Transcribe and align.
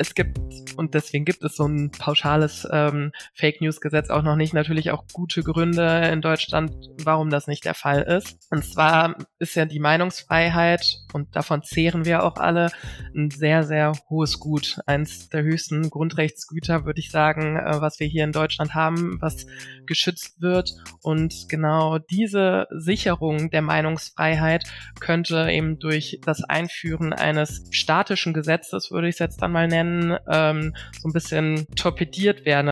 es 0.00 0.14
gibt, 0.14 0.38
und 0.78 0.94
deswegen 0.94 1.26
gibt 1.26 1.44
es 1.44 1.56
so 1.56 1.66
ein 1.66 1.90
pauschales 1.90 2.66
ähm, 2.72 3.12
Fake 3.34 3.60
News-Gesetz 3.60 4.08
auch 4.08 4.22
noch 4.22 4.34
nicht, 4.34 4.54
natürlich 4.54 4.90
auch 4.92 5.04
gute 5.12 5.42
Gründe 5.42 6.08
in 6.10 6.22
Deutschland, 6.22 6.72
warum 7.04 7.28
das 7.28 7.46
nicht 7.46 7.66
der 7.66 7.74
Fall 7.74 8.00
ist. 8.02 8.38
Und 8.50 8.64
zwar 8.64 9.14
ist 9.38 9.56
ja 9.56 9.66
die 9.66 9.78
Meinungsfreiheit, 9.78 11.00
und 11.12 11.36
davon 11.36 11.62
zehren 11.62 12.06
wir 12.06 12.22
auch 12.24 12.36
alle, 12.36 12.70
ein 13.14 13.30
sehr, 13.30 13.62
sehr 13.62 13.92
hohes 14.08 14.40
Gut. 14.40 14.80
Eins 14.86 15.28
der 15.28 15.42
höchsten 15.42 15.90
Grundrechtsgüter, 15.90 16.86
würde 16.86 17.00
ich 17.00 17.10
sagen, 17.10 17.56
äh, 17.56 17.82
was 17.82 18.00
wir 18.00 18.06
hier 18.06 18.24
in 18.24 18.32
Deutschland 18.32 18.74
haben, 18.74 19.18
was 19.20 19.46
geschützt 19.84 20.40
wird. 20.40 20.72
Und 21.02 21.46
genau 21.50 21.98
diese 21.98 22.68
Sicherung 22.70 23.50
der 23.50 23.60
Meinungsfreiheit 23.62 24.64
könnte 24.98 25.50
eben 25.50 25.78
durch 25.78 26.20
das 26.24 26.42
Einführen 26.42 27.12
eines 27.12 27.64
statischen 27.70 28.32
Gesetzes, 28.32 28.90
würde 28.90 29.08
ich 29.08 29.16
es 29.16 29.18
jetzt 29.18 29.42
dann 29.42 29.52
mal 29.52 29.68
nennen, 29.68 29.89
Rennen 29.90 30.18
ähm, 30.28 30.74
so 31.00 31.08
ein 31.08 31.12
bisschen 31.12 31.66
torpediert 31.76 32.44
werden. 32.44 32.70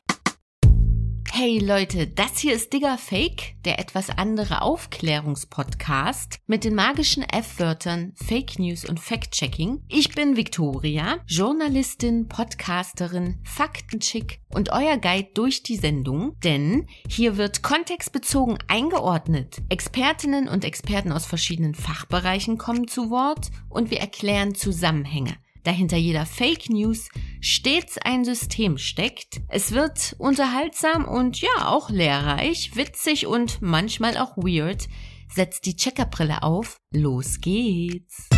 Hey 1.30 1.60
Leute, 1.60 2.08
das 2.08 2.38
hier 2.38 2.52
ist 2.52 2.72
Digger 2.72 2.98
Fake, 2.98 3.54
der 3.64 3.78
etwas 3.78 4.10
andere 4.10 4.60
Aufklärungspodcast 4.60 6.40
mit 6.48 6.64
den 6.64 6.74
magischen 6.74 7.22
F-Wörtern 7.22 8.12
Fake 8.16 8.58
News 8.58 8.84
und 8.84 8.98
Fact-Checking. 8.98 9.84
Ich 9.88 10.16
bin 10.16 10.36
Victoria, 10.36 11.18
Journalistin, 11.28 12.26
Podcasterin, 12.26 13.40
Faktenchick 13.44 14.40
und 14.48 14.72
euer 14.72 14.96
Guide 14.96 15.28
durch 15.34 15.62
die 15.62 15.76
Sendung, 15.76 16.34
denn 16.42 16.88
hier 17.08 17.36
wird 17.36 17.62
kontextbezogen 17.62 18.58
eingeordnet. 18.66 19.58
Expertinnen 19.68 20.48
und 20.48 20.64
Experten 20.64 21.12
aus 21.12 21.24
verschiedenen 21.24 21.76
Fachbereichen 21.76 22.58
kommen 22.58 22.88
zu 22.88 23.10
Wort 23.10 23.52
und 23.68 23.92
wir 23.92 24.00
erklären 24.00 24.56
Zusammenhänge 24.56 25.36
da 25.68 25.74
hinter 25.74 25.98
jeder 25.98 26.24
Fake 26.24 26.70
News 26.70 27.10
stets 27.40 27.98
ein 27.98 28.24
System 28.24 28.78
steckt. 28.78 29.42
Es 29.48 29.72
wird 29.72 30.16
unterhaltsam 30.18 31.04
und 31.04 31.42
ja 31.42 31.68
auch 31.68 31.90
lehrreich, 31.90 32.74
witzig 32.74 33.26
und 33.26 33.60
manchmal 33.60 34.16
auch 34.16 34.36
weird. 34.38 34.88
Setzt 35.30 35.66
die 35.66 35.76
Checkerbrille 35.76 36.42
auf, 36.42 36.78
los 36.90 37.40
geht's. 37.42 38.28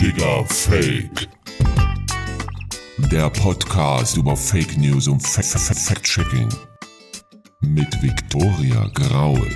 Digga 0.00 0.44
Fake. 0.46 1.28
Der 3.12 3.28
Podcast 3.28 4.16
über 4.16 4.34
Fake 4.34 4.78
News 4.78 5.06
und 5.06 5.20
Fact-Checking. 5.20 6.48
Mit 7.60 8.02
Victoria 8.02 8.90
Graul. 8.94 9.46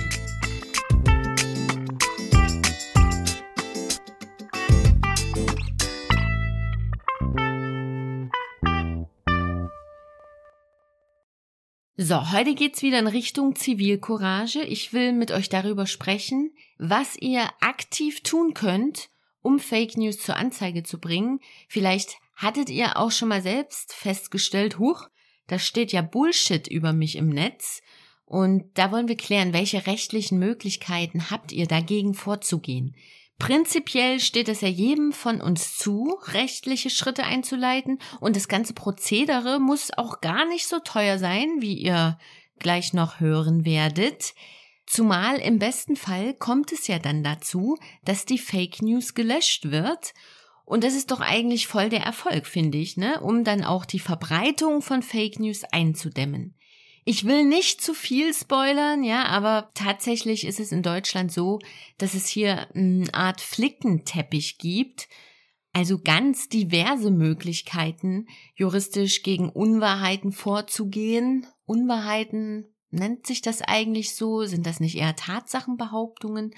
So, 12.05 12.33
heute 12.33 12.53
geht's 12.53 12.81
wieder 12.81 12.99
in 12.99 13.07
Richtung 13.07 13.55
Zivilcourage. 13.55 14.61
Ich 14.61 14.91
will 14.91 15.13
mit 15.13 15.31
euch 15.31 15.47
darüber 15.47 15.87
sprechen, 15.87 16.51
was 16.77 17.15
ihr 17.15 17.49
aktiv 17.61 18.23
tun 18.23 18.53
könnt, 18.53 19.07
um 19.41 19.57
Fake 19.57 19.95
News 19.95 20.19
zur 20.19 20.35
Anzeige 20.35 20.83
zu 20.83 20.99
bringen. 20.99 21.39
Vielleicht 21.69 22.17
hattet 22.35 22.69
ihr 22.69 22.97
auch 22.97 23.11
schon 23.11 23.29
mal 23.29 23.41
selbst 23.41 23.93
festgestellt, 23.93 24.79
huch, 24.79 25.07
da 25.47 25.57
steht 25.57 25.93
ja 25.93 26.01
Bullshit 26.01 26.67
über 26.67 26.91
mich 26.91 27.15
im 27.15 27.29
Netz. 27.29 27.81
Und 28.25 28.65
da 28.73 28.91
wollen 28.91 29.07
wir 29.07 29.15
klären, 29.15 29.53
welche 29.53 29.87
rechtlichen 29.87 30.39
Möglichkeiten 30.39 31.29
habt 31.31 31.53
ihr 31.53 31.67
dagegen 31.67 32.15
vorzugehen. 32.15 32.97
Prinzipiell 33.39 34.19
steht 34.19 34.47
es 34.47 34.61
ja 34.61 34.67
jedem 34.67 35.11
von 35.11 35.41
uns 35.41 35.77
zu, 35.77 36.17
rechtliche 36.27 36.89
Schritte 36.89 37.23
einzuleiten 37.23 37.99
und 38.19 38.35
das 38.35 38.47
ganze 38.47 38.73
Prozedere 38.73 39.59
muss 39.59 39.91
auch 39.97 40.21
gar 40.21 40.45
nicht 40.45 40.67
so 40.67 40.79
teuer 40.79 41.17
sein, 41.17 41.57
wie 41.59 41.73
ihr 41.73 42.17
gleich 42.59 42.93
noch 42.93 43.19
hören 43.19 43.65
werdet. 43.65 44.33
Zumal 44.85 45.37
im 45.37 45.59
besten 45.59 45.95
Fall 45.95 46.33
kommt 46.33 46.71
es 46.71 46.87
ja 46.87 46.99
dann 46.99 47.23
dazu, 47.23 47.77
dass 48.03 48.25
die 48.25 48.37
Fake 48.37 48.81
News 48.81 49.13
gelöscht 49.13 49.71
wird. 49.71 50.13
Und 50.65 50.83
das 50.83 50.93
ist 50.93 51.11
doch 51.11 51.19
eigentlich 51.19 51.67
voll 51.67 51.89
der 51.89 52.01
Erfolg, 52.01 52.47
finde 52.47 52.77
ich, 52.77 52.95
ne? 52.95 53.19
Um 53.21 53.43
dann 53.43 53.63
auch 53.63 53.85
die 53.85 53.99
Verbreitung 53.99 54.81
von 54.81 55.01
Fake 55.01 55.39
News 55.39 55.63
einzudämmen. 55.71 56.55
Ich 57.05 57.25
will 57.25 57.43
nicht 57.43 57.81
zu 57.81 57.93
viel 57.93 58.33
spoilern, 58.33 59.03
ja, 59.03 59.25
aber 59.25 59.71
tatsächlich 59.73 60.45
ist 60.45 60.59
es 60.59 60.71
in 60.71 60.83
Deutschland 60.83 61.31
so, 61.31 61.59
dass 61.97 62.13
es 62.13 62.27
hier 62.27 62.67
eine 62.75 63.13
Art 63.13 63.41
Flickenteppich 63.41 64.57
gibt, 64.57 65.09
also 65.73 65.99
ganz 65.99 66.47
diverse 66.47 67.11
Möglichkeiten, 67.11 68.27
juristisch 68.55 69.23
gegen 69.23 69.49
Unwahrheiten 69.49 70.31
vorzugehen. 70.31 71.47
Unwahrheiten 71.65 72.73
nennt 72.91 73.25
sich 73.25 73.41
das 73.41 73.61
eigentlich 73.61 74.15
so? 74.15 74.43
Sind 74.43 74.65
das 74.65 74.79
nicht 74.79 74.95
eher 74.95 75.15
Tatsachenbehauptungen? 75.15 76.53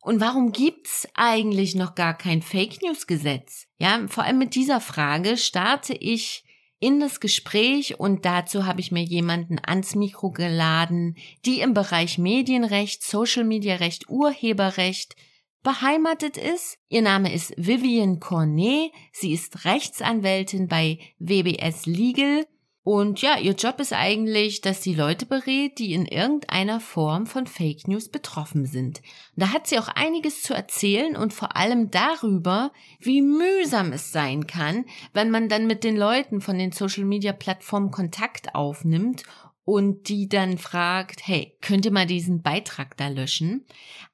Und 0.00 0.20
warum 0.20 0.52
gibt's 0.52 1.06
eigentlich 1.14 1.74
noch 1.74 1.94
gar 1.94 2.16
kein 2.16 2.40
Fake 2.40 2.80
News 2.82 3.06
Gesetz? 3.06 3.66
Ja, 3.76 4.06
vor 4.08 4.24
allem 4.24 4.38
mit 4.38 4.54
dieser 4.54 4.80
Frage 4.80 5.36
starte 5.36 5.92
ich 5.92 6.45
in 6.78 7.00
das 7.00 7.20
Gespräch 7.20 7.98
und 7.98 8.24
dazu 8.24 8.66
habe 8.66 8.80
ich 8.80 8.92
mir 8.92 9.02
jemanden 9.02 9.58
ans 9.64 9.94
Mikro 9.94 10.30
geladen, 10.30 11.16
die 11.44 11.60
im 11.60 11.74
Bereich 11.74 12.18
Medienrecht, 12.18 13.02
Social 13.02 13.44
Media 13.44 13.76
Recht, 13.76 14.08
Urheberrecht 14.08 15.16
beheimatet 15.62 16.36
ist. 16.36 16.78
Ihr 16.88 17.02
Name 17.02 17.32
ist 17.32 17.52
Vivian 17.56 18.20
Cornet. 18.20 18.92
Sie 19.12 19.32
ist 19.32 19.64
Rechtsanwältin 19.64 20.68
bei 20.68 20.98
WBS 21.18 21.86
Legal 21.86 22.46
und 22.86 23.20
ja, 23.20 23.36
ihr 23.36 23.54
Job 23.54 23.80
ist 23.80 23.92
eigentlich, 23.92 24.60
dass 24.60 24.80
sie 24.80 24.94
Leute 24.94 25.26
berät, 25.26 25.80
die 25.80 25.92
in 25.92 26.06
irgendeiner 26.06 26.78
Form 26.78 27.26
von 27.26 27.48
Fake 27.48 27.88
News 27.88 28.08
betroffen 28.08 28.64
sind. 28.64 29.02
Da 29.34 29.52
hat 29.52 29.66
sie 29.66 29.80
auch 29.80 29.88
einiges 29.88 30.44
zu 30.44 30.54
erzählen 30.54 31.16
und 31.16 31.32
vor 31.34 31.56
allem 31.56 31.90
darüber, 31.90 32.70
wie 33.00 33.22
mühsam 33.22 33.90
es 33.90 34.12
sein 34.12 34.46
kann, 34.46 34.84
wenn 35.12 35.30
man 35.32 35.48
dann 35.48 35.66
mit 35.66 35.82
den 35.82 35.96
Leuten 35.96 36.40
von 36.40 36.58
den 36.58 36.70
Social 36.70 37.04
Media 37.04 37.32
Plattformen 37.32 37.90
Kontakt 37.90 38.54
aufnimmt 38.54 39.24
und 39.64 40.08
die 40.08 40.28
dann 40.28 40.56
fragt, 40.56 41.26
hey, 41.26 41.58
könnt 41.60 41.86
ihr 41.86 41.92
mal 41.92 42.06
diesen 42.06 42.40
Beitrag 42.40 42.96
da 42.96 43.08
löschen? 43.08 43.66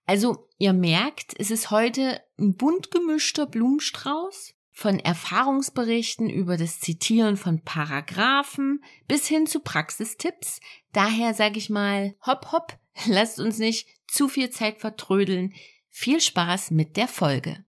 Also, 0.06 0.48
ihr 0.56 0.72
merkt, 0.72 1.34
es 1.38 1.50
ist 1.50 1.70
heute 1.70 2.22
ein 2.38 2.56
bunt 2.56 2.90
gemischter 2.90 3.44
Blumenstrauß 3.44 4.54
von 4.72 4.98
Erfahrungsberichten 4.98 6.30
über 6.30 6.56
das 6.56 6.80
Zitieren 6.80 7.36
von 7.36 7.62
Paragraphen 7.62 8.82
bis 9.06 9.26
hin 9.26 9.46
zu 9.46 9.60
Praxistipps. 9.60 10.60
Daher 10.92 11.34
sage 11.34 11.58
ich 11.58 11.70
mal, 11.70 12.14
hopp 12.26 12.52
hopp, 12.52 12.78
lasst 13.06 13.38
uns 13.38 13.58
nicht 13.58 13.86
zu 14.08 14.28
viel 14.28 14.50
Zeit 14.50 14.78
vertrödeln. 14.78 15.54
Viel 15.88 16.20
Spaß 16.20 16.70
mit 16.70 16.96
der 16.96 17.06
Folge. 17.06 17.64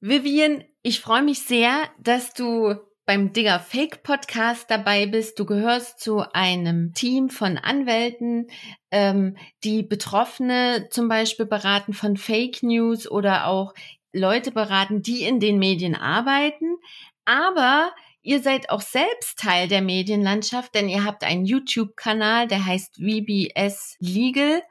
Vivian, 0.00 0.64
ich 0.82 1.00
freue 1.00 1.22
mich 1.22 1.40
sehr, 1.40 1.88
dass 2.00 2.32
du 2.34 2.74
beim 3.08 3.32
Digger 3.32 3.58
Fake 3.58 4.02
Podcast 4.02 4.70
dabei 4.70 5.06
bist. 5.06 5.38
Du 5.38 5.46
gehörst 5.46 5.98
zu 5.98 6.24
einem 6.34 6.92
Team 6.92 7.30
von 7.30 7.56
Anwälten, 7.56 8.48
ähm, 8.90 9.38
die 9.64 9.82
Betroffene 9.82 10.88
zum 10.90 11.08
Beispiel 11.08 11.46
beraten 11.46 11.94
von 11.94 12.18
Fake 12.18 12.62
News 12.62 13.10
oder 13.10 13.46
auch 13.46 13.72
Leute 14.12 14.50
beraten, 14.50 15.02
die 15.02 15.22
in 15.22 15.40
den 15.40 15.58
Medien 15.58 15.94
arbeiten, 15.94 16.76
aber 17.24 17.92
ihr 18.22 18.40
seid 18.42 18.70
auch 18.70 18.80
selbst 18.80 19.38
Teil 19.38 19.68
der 19.68 19.82
Medienlandschaft, 19.82 20.74
denn 20.74 20.88
ihr 20.88 21.04
habt 21.04 21.24
einen 21.24 21.44
YouTube-Kanal, 21.44 22.48
der 22.48 22.64
heißt 22.64 22.96
VBS 22.96 23.96
Legal. 24.00 24.62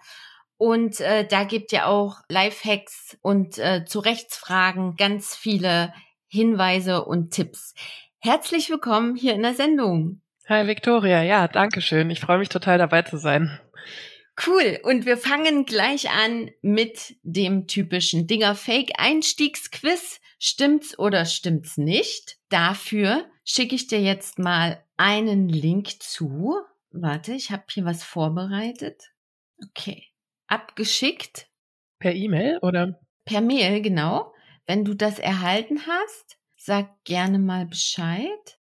Und 0.57 0.99
äh, 1.01 1.25
da 1.27 1.43
gibt 1.43 1.71
ihr 1.71 1.87
auch 1.87 2.21
Lifehacks 2.29 3.17
und 3.21 3.59
äh, 3.59 3.85
zu 3.85 3.99
Rechtsfragen 3.99 4.95
ganz 4.95 5.35
viele 5.35 5.93
Hinweise 6.27 7.05
und 7.05 7.31
Tipps. 7.31 7.75
Herzlich 8.19 8.69
willkommen 8.69 9.15
hier 9.15 9.35
in 9.35 9.43
der 9.43 9.53
Sendung. 9.53 10.21
Hi 10.49 10.65
Victoria, 10.65 11.21
ja, 11.21 11.47
danke 11.47 11.81
schön. 11.81 12.09
Ich 12.09 12.19
freue 12.19 12.39
mich 12.39 12.49
total 12.49 12.77
dabei 12.77 13.03
zu 13.03 13.17
sein. 13.17 13.59
Cool. 14.45 14.79
Und 14.83 15.05
wir 15.05 15.17
fangen 15.17 15.65
gleich 15.65 16.09
an 16.11 16.51
mit 16.61 17.15
dem 17.23 17.67
typischen 17.67 18.27
Dinger 18.27 18.55
Fake 18.55 18.91
Einstiegsquiz. 18.97 20.19
Stimmt's 20.39 20.97
oder 20.99 21.25
stimmt's 21.25 21.77
nicht? 21.77 22.37
Dafür 22.49 23.25
schicke 23.43 23.75
ich 23.75 23.87
dir 23.87 24.01
jetzt 24.01 24.37
mal 24.37 24.83
einen 24.95 25.49
Link 25.49 26.01
zu. 26.01 26.55
Warte, 26.91 27.33
ich 27.33 27.51
habe 27.51 27.63
hier 27.71 27.85
was 27.85 28.03
vorbereitet. 28.03 29.11
Okay. 29.69 30.05
Abgeschickt. 30.47 31.49
Per 31.99 32.13
E-Mail 32.13 32.59
oder? 32.61 32.99
Per 33.25 33.41
Mail, 33.41 33.81
genau. 33.81 34.33
Wenn 34.67 34.85
du 34.85 34.93
das 34.93 35.17
erhalten 35.17 35.87
hast, 35.87 36.37
sag 36.55 37.03
gerne 37.05 37.39
mal 37.39 37.65
Bescheid. 37.65 38.59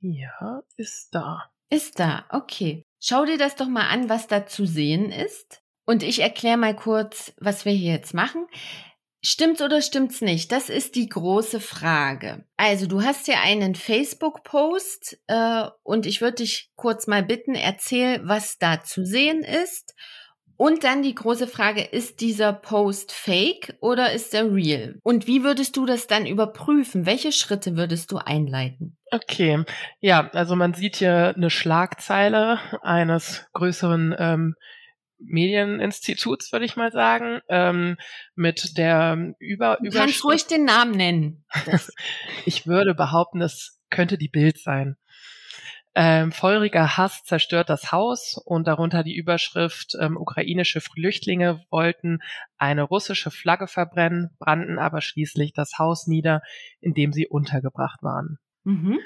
Ja, 0.00 0.62
ist 0.76 1.08
da. 1.12 1.50
Ist 1.68 1.98
da, 1.98 2.26
okay. 2.30 2.85
Schau 3.00 3.24
dir 3.24 3.38
das 3.38 3.56
doch 3.56 3.68
mal 3.68 3.88
an, 3.88 4.08
was 4.08 4.26
da 4.26 4.46
zu 4.46 4.66
sehen 4.66 5.10
ist. 5.10 5.62
Und 5.84 6.02
ich 6.02 6.20
erkläre 6.20 6.56
mal 6.56 6.74
kurz, 6.74 7.32
was 7.38 7.64
wir 7.64 7.72
hier 7.72 7.92
jetzt 7.92 8.14
machen. 8.14 8.46
Stimmt's 9.22 9.60
oder 9.60 9.82
stimmt's 9.82 10.20
nicht? 10.20 10.52
Das 10.52 10.68
ist 10.68 10.94
die 10.94 11.08
große 11.08 11.60
Frage. 11.60 12.44
Also 12.56 12.86
du 12.86 13.02
hast 13.02 13.26
ja 13.28 13.40
einen 13.40 13.74
Facebook-Post 13.74 15.18
äh, 15.26 15.64
und 15.82 16.06
ich 16.06 16.20
würde 16.20 16.36
dich 16.36 16.70
kurz 16.76 17.06
mal 17.06 17.22
bitten, 17.22 17.54
erzähl, 17.54 18.20
was 18.24 18.58
da 18.58 18.82
zu 18.82 19.04
sehen 19.04 19.42
ist. 19.42 19.94
Und 20.56 20.84
dann 20.84 21.02
die 21.02 21.14
große 21.14 21.46
Frage, 21.46 21.82
ist 21.82 22.20
dieser 22.20 22.52
Post 22.52 23.12
fake 23.12 23.76
oder 23.80 24.12
ist 24.12 24.34
er 24.34 24.52
real? 24.52 24.98
Und 25.02 25.26
wie 25.26 25.44
würdest 25.44 25.76
du 25.76 25.86
das 25.86 26.06
dann 26.06 26.26
überprüfen? 26.26 27.06
Welche 27.06 27.32
Schritte 27.32 27.76
würdest 27.76 28.10
du 28.10 28.18
einleiten? 28.18 28.96
Okay, 29.10 29.64
ja, 30.00 30.28
also 30.30 30.56
man 30.56 30.74
sieht 30.74 30.96
hier 30.96 31.34
eine 31.36 31.50
Schlagzeile 31.50 32.58
eines 32.82 33.46
größeren 33.52 34.14
ähm, 34.18 34.54
Medieninstituts, 35.18 36.52
würde 36.52 36.64
ich 36.64 36.76
mal 36.76 36.92
sagen, 36.92 37.40
ähm, 37.48 37.96
mit 38.34 38.76
der 38.76 39.34
Über 39.38 39.78
Du 39.82 39.90
kannst 39.90 40.24
ruhig 40.24 40.46
den 40.46 40.64
Namen 40.64 40.92
nennen. 40.92 41.44
ich 42.46 42.66
würde 42.66 42.94
behaupten, 42.94 43.40
es 43.40 43.80
könnte 43.90 44.18
die 44.18 44.28
Bild 44.28 44.58
sein. 44.58 44.96
Ähm, 45.98 46.30
feuriger 46.30 46.98
Hass 46.98 47.24
zerstört 47.24 47.70
das 47.70 47.90
Haus 47.90 48.38
und 48.44 48.66
darunter 48.66 49.02
die 49.02 49.16
Überschrift 49.16 49.96
ähm, 49.98 50.18
ukrainische 50.18 50.82
Flüchtlinge 50.82 51.64
wollten 51.70 52.18
eine 52.58 52.82
russische 52.82 53.30
Flagge 53.30 53.66
verbrennen, 53.66 54.28
brannten 54.38 54.78
aber 54.78 55.00
schließlich 55.00 55.54
das 55.54 55.78
Haus 55.78 56.06
nieder, 56.06 56.42
in 56.80 56.92
dem 56.92 57.14
sie 57.14 57.26
untergebracht 57.26 58.02
waren. 58.02 58.38
Mhm. 58.64 58.98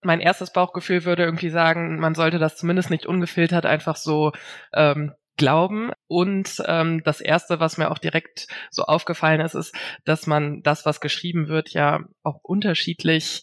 Mein 0.00 0.20
erstes 0.20 0.50
Bauchgefühl 0.50 1.04
würde 1.04 1.24
irgendwie 1.24 1.50
sagen, 1.50 1.98
man 2.00 2.14
sollte 2.14 2.38
das 2.38 2.56
zumindest 2.56 2.88
nicht 2.88 3.04
ungefiltert 3.04 3.66
einfach 3.66 3.96
so 3.96 4.32
ähm, 4.72 5.12
glauben. 5.36 5.92
Und 6.06 6.62
ähm, 6.66 7.02
das 7.04 7.20
Erste, 7.20 7.60
was 7.60 7.76
mir 7.76 7.90
auch 7.90 7.98
direkt 7.98 8.46
so 8.70 8.84
aufgefallen 8.84 9.42
ist, 9.42 9.54
ist, 9.54 9.76
dass 10.06 10.26
man 10.26 10.62
das, 10.62 10.86
was 10.86 11.02
geschrieben 11.02 11.48
wird, 11.48 11.74
ja 11.74 12.00
auch 12.22 12.40
unterschiedlich 12.42 13.42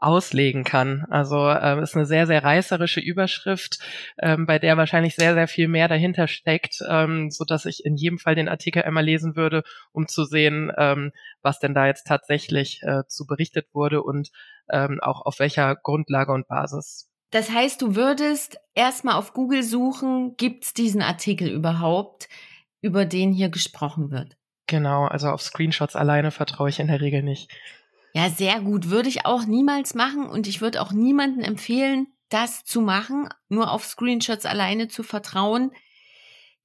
auslegen 0.00 0.64
kann. 0.64 1.04
Also 1.10 1.48
ähm, 1.48 1.82
ist 1.82 1.94
eine 1.94 2.06
sehr, 2.06 2.26
sehr 2.26 2.42
reißerische 2.42 3.00
Überschrift, 3.00 3.78
ähm, 4.18 4.46
bei 4.46 4.58
der 4.58 4.76
wahrscheinlich 4.76 5.14
sehr, 5.14 5.34
sehr 5.34 5.46
viel 5.46 5.68
mehr 5.68 5.88
dahinter 5.88 6.26
steckt, 6.26 6.82
ähm, 6.88 7.30
dass 7.46 7.66
ich 7.66 7.84
in 7.84 7.96
jedem 7.96 8.18
Fall 8.18 8.34
den 8.34 8.48
Artikel 8.48 8.82
einmal 8.82 9.04
lesen 9.04 9.36
würde, 9.36 9.62
um 9.92 10.08
zu 10.08 10.24
sehen, 10.24 10.72
ähm, 10.78 11.12
was 11.42 11.58
denn 11.58 11.74
da 11.74 11.86
jetzt 11.86 12.06
tatsächlich 12.06 12.82
äh, 12.82 13.02
zu 13.06 13.26
berichtet 13.26 13.68
wurde 13.72 14.02
und 14.02 14.30
ähm, 14.70 15.00
auch 15.02 15.24
auf 15.24 15.38
welcher 15.38 15.76
Grundlage 15.76 16.32
und 16.32 16.48
Basis. 16.48 17.10
Das 17.30 17.50
heißt, 17.50 17.80
du 17.82 17.94
würdest 17.94 18.58
erstmal 18.74 19.14
auf 19.14 19.34
Google 19.34 19.62
suchen, 19.62 20.36
gibt's 20.36 20.74
diesen 20.74 21.02
Artikel 21.02 21.48
überhaupt, 21.48 22.28
über 22.80 23.04
den 23.04 23.32
hier 23.32 23.50
gesprochen 23.50 24.10
wird? 24.10 24.36
Genau, 24.66 25.04
also 25.04 25.28
auf 25.28 25.42
Screenshots 25.42 25.96
alleine 25.96 26.30
vertraue 26.30 26.68
ich 26.68 26.80
in 26.80 26.88
der 26.88 27.00
Regel 27.00 27.22
nicht. 27.22 27.50
Ja, 28.12 28.28
sehr 28.28 28.60
gut. 28.60 28.90
Würde 28.90 29.08
ich 29.08 29.26
auch 29.26 29.44
niemals 29.44 29.94
machen 29.94 30.26
und 30.26 30.46
ich 30.46 30.60
würde 30.60 30.82
auch 30.82 30.92
niemanden 30.92 31.42
empfehlen, 31.42 32.08
das 32.28 32.64
zu 32.64 32.80
machen, 32.80 33.28
nur 33.48 33.70
auf 33.70 33.84
Screenshots 33.84 34.46
alleine 34.46 34.88
zu 34.88 35.02
vertrauen. 35.02 35.72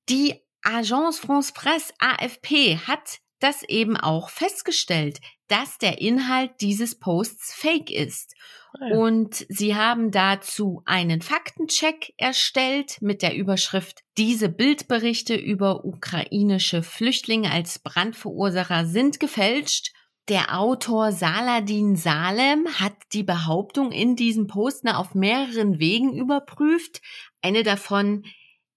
Die 0.10 0.42
Agence 0.64 1.20
France 1.20 1.54
Presse 1.54 1.94
AFP 2.00 2.78
hat 2.88 3.20
das 3.40 3.64
eben 3.64 3.98
auch 3.98 4.30
festgestellt, 4.30 5.20
dass 5.48 5.78
der 5.78 6.02
Inhalt 6.02 6.52
dieses 6.62 6.98
Posts 6.98 7.54
fake 7.54 7.92
ist. 7.92 8.34
Ah 8.80 8.98
und 8.98 9.46
sie 9.48 9.76
haben 9.76 10.12
dazu 10.12 10.82
einen 10.86 11.22
Faktencheck 11.22 12.14
erstellt 12.18 13.02
mit 13.02 13.22
der 13.22 13.36
Überschrift 13.36 14.02
Diese 14.18 14.50
Bildberichte 14.50 15.36
über 15.36 15.86
ukrainische 15.86 16.84
Flüchtlinge 16.84 17.52
als 17.52 17.80
Brandverursacher 17.80 18.86
sind 18.86 19.20
gefälscht. 19.20 19.94
Der 20.28 20.60
Autor 20.60 21.12
Saladin 21.12 21.96
Salem 21.96 22.68
hat 22.80 22.96
die 23.14 23.22
Behauptung 23.22 23.92
in 23.92 24.16
diesem 24.16 24.48
Post 24.48 24.88
auf 24.88 25.14
mehreren 25.14 25.78
Wegen 25.78 26.18
überprüft. 26.18 27.02
Eine 27.44 27.62
davon 27.62 28.26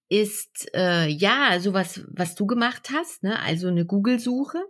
ist 0.09 0.69
äh, 0.75 1.07
ja 1.07 1.59
sowas, 1.59 2.01
was 2.09 2.35
du 2.35 2.45
gemacht 2.45 2.89
hast, 2.93 3.23
ne? 3.23 3.39
also 3.41 3.67
eine 3.67 3.85
Google-Suche, 3.85 4.63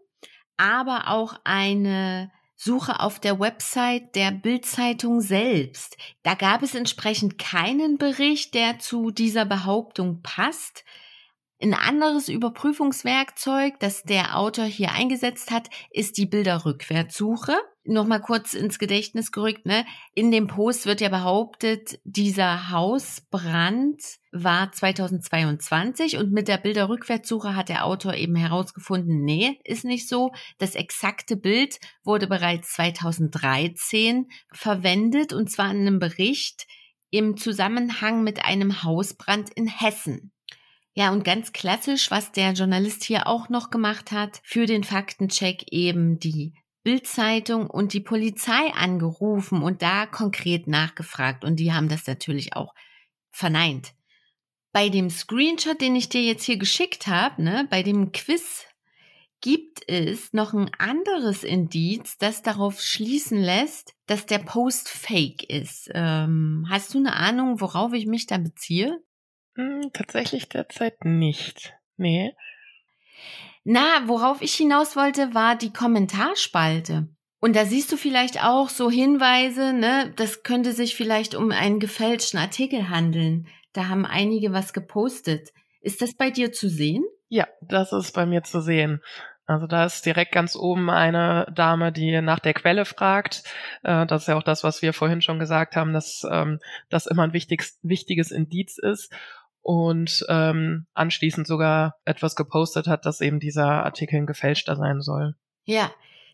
aber 0.55 1.09
auch 1.09 1.35
eine 1.43 2.31
Suche 2.55 3.01
auf 3.01 3.19
der 3.19 3.39
Website 3.41 4.15
der 4.15 4.31
Bildzeitung 4.31 5.19
selbst. 5.19 5.97
Da 6.23 6.33
gab 6.33 6.63
es 6.63 6.75
entsprechend 6.75 7.37
keinen 7.37 7.97
Bericht, 7.97 8.53
der 8.53 8.79
zu 8.79 9.11
dieser 9.11 9.45
Behauptung 9.45 10.21
passt. 10.21 10.85
Ein 11.61 11.73
anderes 11.73 12.29
Überprüfungswerkzeug, 12.29 13.81
das 13.81 14.03
der 14.03 14.38
Autor 14.38 14.63
hier 14.63 14.94
eingesetzt 14.94 15.51
hat, 15.51 15.69
ist 15.91 16.17
die 16.17 16.25
Bilderrückwärtssuche. 16.25 17.53
Nochmal 17.83 18.21
kurz 18.21 18.53
ins 18.53 18.79
Gedächtnis 18.79 19.33
gerückt, 19.33 19.65
ne? 19.65 19.85
In 20.15 20.31
dem 20.31 20.47
Post 20.47 20.85
wird 20.85 21.01
ja 21.01 21.09
behauptet, 21.09 22.00
dieser 22.06 22.69
Hausbrand 22.69 24.01
war 24.31 24.71
2022 24.71 26.15
und 26.15 26.31
mit 26.31 26.47
der 26.47 26.59
Bilderrückwärtssuche 26.59 27.57
hat 27.57 27.67
der 27.67 27.83
Autor 27.83 28.13
eben 28.13 28.38
herausgefunden, 28.38 29.25
nee, 29.25 29.59
ist 29.65 29.83
nicht 29.83 30.07
so. 30.07 30.31
Das 30.59 30.75
exakte 30.75 31.35
Bild 31.35 31.79
wurde 32.05 32.27
bereits 32.27 32.71
2013 32.71 34.29
verwendet 34.53 35.33
und 35.33 35.51
zwar 35.51 35.71
in 35.71 35.81
einem 35.81 36.00
Bericht 36.00 36.67
im 37.09 37.35
Zusammenhang 37.35 38.23
mit 38.23 38.45
einem 38.45 38.83
Hausbrand 38.83 39.50
in 39.55 39.67
Hessen. 39.67 40.31
Ja, 40.94 41.12
und 41.12 41.24
ganz 41.24 41.53
klassisch, 41.53 42.12
was 42.12 42.31
der 42.31 42.53
Journalist 42.53 43.03
hier 43.03 43.27
auch 43.27 43.50
noch 43.50 43.69
gemacht 43.69 44.12
hat, 44.12 44.41
für 44.44 44.65
den 44.65 44.83
Faktencheck 44.83 45.71
eben 45.71 46.19
die 46.19 46.53
Bildzeitung 46.83 47.69
und 47.69 47.94
die 47.94 48.00
Polizei 48.00 48.74
angerufen 48.74 49.62
und 49.62 49.81
da 49.81 50.06
konkret 50.06 50.68
nachgefragt. 50.68 51.44
Und 51.44 51.57
die 51.57 51.71
haben 51.74 51.89
das 51.89 52.07
natürlich 52.07 52.56
auch 52.56 52.74
verneint. 53.31 53.94
Bei 54.71 54.89
dem 54.89 55.09
Screenshot, 55.09 55.81
den 55.81 55.95
ich 55.95 56.09
dir 56.09 56.21
jetzt 56.21 56.44
hier 56.44 56.57
geschickt 56.57 57.07
habe, 57.07 57.41
ne, 57.41 57.68
bei 57.69 57.83
dem 57.83 58.12
Quiz, 58.12 58.65
gibt 59.41 59.88
es 59.88 60.33
noch 60.33 60.53
ein 60.53 60.69
anderes 60.77 61.44
Indiz, 61.44 62.18
das 62.18 62.41
darauf 62.41 62.81
schließen 62.81 63.39
lässt, 63.39 63.94
dass 64.06 64.25
der 64.25 64.39
Post 64.39 64.89
fake 64.89 65.44
ist. 65.44 65.89
Ähm, 65.94 66.65
hast 66.69 66.94
du 66.94 66.97
eine 66.97 67.13
Ahnung, 67.13 67.62
worauf 67.62 67.94
ich 67.94 68.06
mich 68.06 68.25
da 68.27 68.38
beziehe? 68.38 69.01
Hm, 69.56 69.92
tatsächlich 69.94 70.50
derzeit 70.50 71.06
nicht. 71.06 71.74
Nee. 71.98 72.34
Na, 73.63 74.07
worauf 74.07 74.42
ich 74.42 74.56
hinaus 74.56 74.96
wollte, 74.96 75.34
war 75.34 75.56
die 75.56 75.74
Kommentarspalte. 75.74 77.07
Und 77.40 77.56
da 77.56 77.66
siehst 77.66 77.92
du 77.92 77.98
vielleicht 77.98 78.44
auch 78.44 78.69
so 78.69 78.90
Hinweise, 78.90 79.74
ne, 79.74 80.13
das 80.15 80.44
könnte 80.44 80.74
sich 80.74 80.96
vielleicht 80.96 81.36
um 81.36 81.51
einen 81.51 81.79
gefälschten 81.79 82.39
Artikel 82.39 82.89
handeln. 82.89 83.48
Da 83.74 83.88
haben 83.88 84.06
einige 84.06 84.51
was 84.51 84.74
gepostet. 84.74 85.50
Ist 85.82 86.01
das 86.01 86.15
bei 86.15 86.32
dir 86.32 86.51
zu 86.51 86.68
sehen? 86.68 87.06
Ja, 87.29 87.48
das 87.62 87.94
ist 87.94 88.13
bei 88.13 88.25
mir 88.25 88.44
zu 88.44 88.60
sehen. 88.60 89.01
Also 89.46 89.65
da 89.65 89.86
ist 89.86 90.06
direkt 90.06 90.32
ganz 90.32 90.56
oben 90.56 90.91
eine 90.91 91.51
Dame, 91.56 91.91
die 91.91 92.22
nach 92.22 92.39
der 92.39 92.53
Quelle 92.53 92.86
fragt. 92.86 93.44
Äh, 93.84 94.06
das 94.06 94.24
ist 94.24 94.27
ja 94.27 94.38
auch 94.38 94.44
das, 94.44 94.63
was 94.63 94.82
wir 94.82 94.94
vorhin 94.94 95.22
schon 95.22 95.39
gesagt 95.39 95.75
haben, 95.75 95.94
dass 95.94 96.24
ähm, 96.29 96.60
das 96.89 97.08
immer 97.08 97.24
ein 97.24 97.34
wichtiges, 97.34 97.79
wichtiges 97.82 98.29
Indiz 98.29 98.77
ist 98.77 99.12
und 99.69 100.25
ähm, 100.29 100.88
anschließend 100.95 101.45
sogar 101.45 101.99
etwas 102.03 102.35
gepostet 102.35 102.88
hat, 102.88 103.05
dass 103.05 103.21
eben 103.21 103.39
dieser 103.39 103.85
Artikel 103.85 104.15
ein 104.15 104.25
gefälschter 104.25 104.75
sein 104.75 104.99
soll. 104.99 105.35
Ja, 105.63 105.91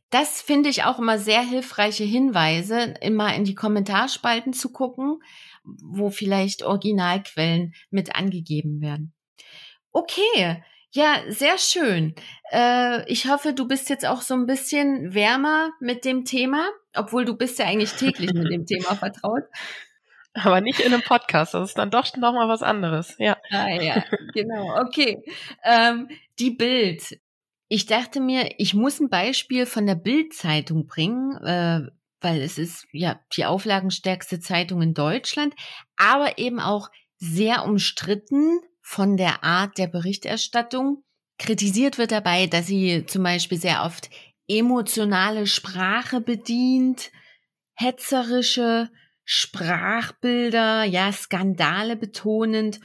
das 0.09 0.41
finde 0.41 0.69
ich 0.69 0.85
auch 0.85 0.99
immer 0.99 1.19
sehr 1.19 1.41
hilfreiche 1.41 2.05
Hinweise, 2.05 2.93
immer 3.01 3.35
in 3.35 3.43
die 3.43 3.53
Kommentarspalten 3.53 4.53
zu 4.53 4.71
gucken, 4.71 5.19
wo 5.65 6.09
vielleicht 6.11 6.63
Originalquellen 6.63 7.73
mit 7.89 8.15
angegeben 8.15 8.79
werden. 8.79 9.13
Okay, 9.91 10.63
ja, 10.91 11.17
sehr 11.27 11.57
schön. 11.57 12.15
Äh, 12.53 13.05
ich 13.11 13.27
hoffe, 13.27 13.51
du 13.51 13.67
bist 13.67 13.89
jetzt 13.89 14.05
auch 14.05 14.21
so 14.21 14.33
ein 14.33 14.45
bisschen 14.45 15.13
wärmer 15.13 15.71
mit 15.81 16.05
dem 16.05 16.23
Thema, 16.23 16.69
obwohl 16.95 17.25
du 17.25 17.35
bist 17.35 17.59
ja 17.59 17.65
eigentlich 17.65 17.91
täglich 17.95 18.31
mit 18.31 18.49
dem 18.49 18.65
Thema 18.65 18.95
vertraut. 18.95 19.43
Aber 20.35 20.61
nicht 20.61 20.79
in 20.79 20.93
einem 20.93 21.01
Podcast. 21.01 21.53
Das 21.53 21.69
ist 21.69 21.77
dann 21.77 21.91
doch 21.91 22.05
noch 22.17 22.33
mal 22.33 22.49
was 22.49 22.61
anderes. 22.61 23.15
Ja. 23.17 23.37
Ah 23.51 23.69
ja, 23.69 24.03
genau. 24.33 24.79
Okay. 24.81 25.23
Ähm, 25.63 26.09
die 26.39 26.51
Bild. 26.51 27.19
Ich 27.67 27.87
dachte 27.87 28.19
mir, 28.19 28.59
ich 28.59 28.73
muss 28.73 28.99
ein 28.99 29.09
Beispiel 29.09 29.65
von 29.65 29.87
der 29.87 29.95
Bild-Zeitung 29.95 30.85
bringen, 30.85 31.35
äh, 31.43 31.89
weil 32.21 32.41
es 32.41 32.57
ist 32.57 32.85
ja 32.91 33.19
die 33.35 33.45
auflagenstärkste 33.45 34.39
Zeitung 34.39 34.81
in 34.81 34.93
Deutschland, 34.93 35.55
aber 35.97 36.37
eben 36.37 36.59
auch 36.59 36.89
sehr 37.17 37.65
umstritten 37.65 38.59
von 38.81 39.17
der 39.17 39.43
Art 39.43 39.77
der 39.77 39.87
Berichterstattung. 39.87 41.03
Kritisiert 41.39 41.97
wird 41.97 42.11
dabei, 42.11 42.47
dass 42.47 42.67
sie 42.67 43.05
zum 43.07 43.23
Beispiel 43.23 43.57
sehr 43.57 43.83
oft 43.83 44.09
emotionale 44.47 45.47
Sprache 45.47 46.21
bedient, 46.21 47.11
hetzerische 47.73 48.89
Sprachbilder, 49.25 50.83
ja, 50.83 51.11
Skandale 51.11 51.95
betonend. 51.95 52.79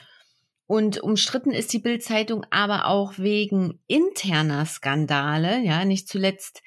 Und 0.67 1.01
umstritten 1.01 1.51
ist 1.51 1.73
die 1.73 1.79
Bildzeitung 1.79 2.47
aber 2.51 2.87
auch 2.87 3.19
wegen 3.19 3.81
interner 3.87 4.67
Skandale, 4.67 5.61
ja, 5.61 5.85
nicht 5.85 6.09
zuletzt 6.09 6.63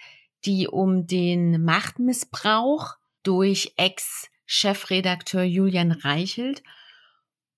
die 0.46 0.68
um 0.68 1.08
den 1.08 1.64
Machtmissbrauch 1.64 2.96
durch 3.24 3.74
Ex-Chefredakteur 3.78 5.44
Julian 5.44 5.92
Reichelt. 5.92 6.64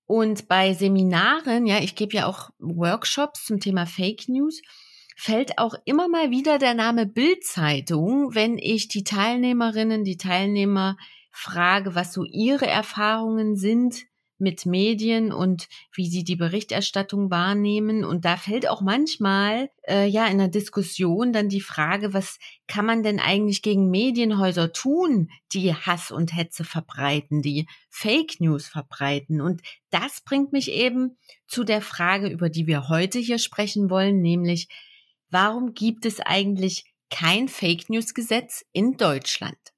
Und 0.06 0.46
bei 0.46 0.72
Seminaren, 0.72 1.66
ja, 1.66 1.80
ich 1.80 1.96
gebe 1.96 2.16
ja 2.16 2.26
auch 2.26 2.50
Workshops 2.58 3.44
zum 3.44 3.58
Thema 3.58 3.86
Fake 3.86 4.28
News, 4.28 4.62
fällt 5.16 5.58
auch 5.58 5.74
immer 5.84 6.08
mal 6.08 6.30
wieder 6.30 6.58
der 6.58 6.74
Name 6.74 7.06
Bildzeitung, 7.06 8.34
wenn 8.34 8.56
ich 8.56 8.86
die 8.86 9.02
Teilnehmerinnen, 9.02 10.04
die 10.04 10.16
Teilnehmer 10.16 10.96
frage, 11.36 11.94
was 11.94 12.12
so 12.12 12.24
ihre 12.24 12.66
Erfahrungen 12.66 13.56
sind 13.56 14.06
mit 14.38 14.66
Medien 14.66 15.32
und 15.32 15.68
wie 15.94 16.08
sie 16.08 16.24
die 16.24 16.36
Berichterstattung 16.36 17.30
wahrnehmen. 17.30 18.04
Und 18.04 18.24
da 18.24 18.36
fällt 18.36 18.68
auch 18.68 18.80
manchmal 18.80 19.70
äh, 19.86 20.06
ja 20.06 20.26
in 20.26 20.38
der 20.38 20.48
Diskussion 20.48 21.32
dann 21.32 21.48
die 21.48 21.60
Frage, 21.60 22.12
was 22.12 22.38
kann 22.66 22.86
man 22.86 23.02
denn 23.02 23.18
eigentlich 23.18 23.62
gegen 23.62 23.90
Medienhäuser 23.90 24.72
tun, 24.72 25.30
die 25.52 25.74
Hass 25.74 26.10
und 26.10 26.34
Hetze 26.34 26.64
verbreiten, 26.64 27.42
die 27.42 27.66
Fake 27.88 28.40
News 28.40 28.66
verbreiten. 28.66 29.40
Und 29.40 29.62
das 29.90 30.22
bringt 30.22 30.52
mich 30.52 30.70
eben 30.70 31.16
zu 31.46 31.64
der 31.64 31.80
Frage, 31.80 32.28
über 32.28 32.50
die 32.50 32.66
wir 32.66 32.88
heute 32.88 33.18
hier 33.18 33.38
sprechen 33.38 33.88
wollen, 33.88 34.20
nämlich 34.20 34.68
warum 35.30 35.74
gibt 35.74 36.06
es 36.06 36.20
eigentlich 36.20 36.84
kein 37.10 37.48
Fake 37.48 37.88
News 37.88 38.14
Gesetz 38.14 38.64
in 38.72 38.96
Deutschland? 38.96 39.75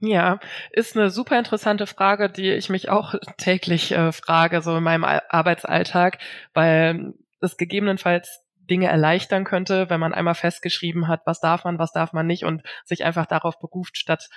Ja, 0.00 0.38
ist 0.70 0.96
eine 0.96 1.10
super 1.10 1.38
interessante 1.38 1.86
Frage, 1.86 2.30
die 2.30 2.50
ich 2.52 2.68
mich 2.68 2.88
auch 2.88 3.14
täglich 3.36 3.92
äh, 3.92 4.12
frage, 4.12 4.62
so 4.62 4.76
in 4.76 4.82
meinem 4.84 5.04
Arbeitsalltag, 5.04 6.18
weil 6.54 7.14
es 7.40 7.56
gegebenenfalls 7.56 8.44
Dinge 8.70 8.88
erleichtern 8.88 9.44
könnte, 9.44 9.90
wenn 9.90 9.98
man 9.98 10.14
einmal 10.14 10.34
festgeschrieben 10.34 11.08
hat, 11.08 11.22
was 11.24 11.40
darf 11.40 11.64
man, 11.64 11.78
was 11.78 11.92
darf 11.92 12.12
man 12.12 12.26
nicht 12.26 12.44
und 12.44 12.62
sich 12.84 13.04
einfach 13.04 13.26
darauf 13.26 13.58
beruft, 13.58 13.96
statt 13.96 14.28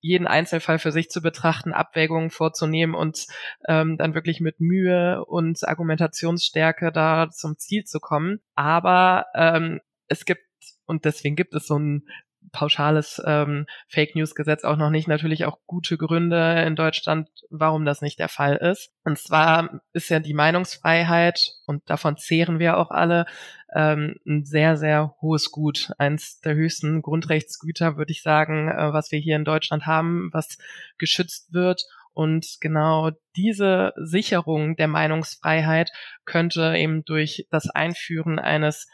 jeden 0.00 0.26
Einzelfall 0.26 0.78
für 0.78 0.92
sich 0.92 1.08
zu 1.08 1.22
betrachten, 1.22 1.72
Abwägungen 1.72 2.30
vorzunehmen 2.30 2.94
und 2.94 3.26
ähm, 3.68 3.96
dann 3.96 4.14
wirklich 4.14 4.40
mit 4.40 4.60
Mühe 4.60 5.24
und 5.24 5.66
Argumentationsstärke 5.66 6.92
da 6.92 7.30
zum 7.30 7.56
Ziel 7.56 7.84
zu 7.84 8.00
kommen. 8.00 8.40
Aber 8.54 9.26
ähm, 9.34 9.80
es 10.08 10.24
gibt 10.24 10.42
und 10.86 11.04
deswegen 11.04 11.36
gibt 11.36 11.54
es 11.54 11.66
so 11.66 11.78
ein 11.78 12.06
pauschales 12.52 13.20
ähm, 13.24 13.66
Fake 13.88 14.14
News 14.14 14.34
Gesetz 14.34 14.64
auch 14.64 14.76
noch 14.76 14.90
nicht. 14.90 15.08
Natürlich 15.08 15.44
auch 15.44 15.58
gute 15.66 15.96
Gründe 15.96 16.62
in 16.66 16.76
Deutschland, 16.76 17.28
warum 17.50 17.84
das 17.84 18.00
nicht 18.00 18.18
der 18.18 18.28
Fall 18.28 18.56
ist. 18.56 18.90
Und 19.04 19.18
zwar 19.18 19.80
ist 19.92 20.08
ja 20.08 20.20
die 20.20 20.34
Meinungsfreiheit 20.34 21.54
und 21.66 21.88
davon 21.88 22.16
zehren 22.16 22.58
wir 22.58 22.76
auch 22.76 22.90
alle 22.90 23.26
ähm, 23.74 24.16
ein 24.26 24.44
sehr 24.44 24.76
sehr 24.76 25.14
hohes 25.20 25.50
Gut, 25.50 25.92
eins 25.98 26.40
der 26.40 26.54
höchsten 26.54 27.02
Grundrechtsgüter, 27.02 27.96
würde 27.96 28.12
ich 28.12 28.22
sagen, 28.22 28.68
äh, 28.68 28.92
was 28.92 29.10
wir 29.10 29.18
hier 29.18 29.36
in 29.36 29.44
Deutschland 29.44 29.86
haben, 29.86 30.30
was 30.32 30.58
geschützt 30.98 31.52
wird. 31.52 31.84
Und 32.14 32.58
genau 32.60 33.10
diese 33.34 33.92
Sicherung 33.96 34.76
der 34.76 34.86
Meinungsfreiheit 34.86 35.90
könnte 36.24 36.74
eben 36.76 37.04
durch 37.04 37.48
das 37.50 37.68
Einführen 37.68 38.38
eines 38.38 38.86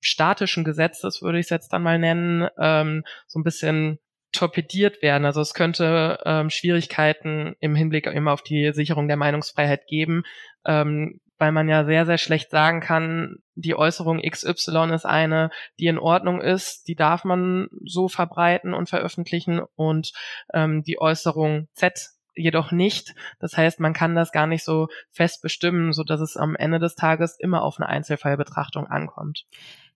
statischen 0.00 0.64
Gesetzes, 0.64 1.22
würde 1.22 1.38
ich 1.38 1.46
es 1.46 1.50
jetzt 1.50 1.72
dann 1.72 1.82
mal 1.82 1.98
nennen, 1.98 2.48
ähm, 2.58 3.04
so 3.26 3.38
ein 3.38 3.44
bisschen 3.44 3.98
torpediert 4.32 5.02
werden. 5.02 5.24
Also 5.24 5.40
es 5.40 5.54
könnte 5.54 6.18
ähm, 6.24 6.50
Schwierigkeiten 6.50 7.56
im 7.60 7.74
Hinblick 7.74 8.06
immer 8.06 8.32
auf 8.32 8.42
die 8.42 8.72
Sicherung 8.72 9.08
der 9.08 9.16
Meinungsfreiheit 9.16 9.86
geben, 9.86 10.24
ähm, 10.64 11.20
weil 11.38 11.52
man 11.52 11.68
ja 11.68 11.84
sehr, 11.84 12.06
sehr 12.06 12.18
schlecht 12.18 12.50
sagen 12.50 12.80
kann, 12.80 13.36
die 13.54 13.74
Äußerung 13.74 14.20
XY 14.20 14.92
ist 14.94 15.06
eine, 15.06 15.50
die 15.78 15.86
in 15.86 15.98
Ordnung 15.98 16.40
ist, 16.40 16.88
die 16.88 16.94
darf 16.94 17.24
man 17.24 17.68
so 17.84 18.08
verbreiten 18.08 18.74
und 18.74 18.88
veröffentlichen 18.88 19.60
und 19.74 20.12
ähm, 20.52 20.82
die 20.82 21.00
Äußerung 21.00 21.68
Z 21.74 22.10
jedoch 22.34 22.70
nicht. 22.70 23.14
Das 23.38 23.56
heißt, 23.56 23.80
man 23.80 23.94
kann 23.94 24.14
das 24.14 24.30
gar 24.30 24.46
nicht 24.46 24.64
so 24.64 24.88
fest 25.10 25.42
bestimmen, 25.42 25.92
so 25.92 26.04
dass 26.04 26.20
es 26.20 26.36
am 26.36 26.54
Ende 26.54 26.78
des 26.78 26.94
Tages 26.94 27.38
immer 27.38 27.62
auf 27.62 27.78
eine 27.78 27.88
Einzelfallbetrachtung 27.88 28.86
ankommt. 28.86 29.46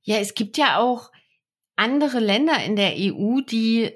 Ja, 0.03 0.17
es 0.17 0.35
gibt 0.35 0.57
ja 0.57 0.79
auch 0.79 1.11
andere 1.77 2.21
Länder 2.21 2.63
in 2.65 2.77
der 2.77 2.95
EU, 2.97 3.41
die 3.41 3.93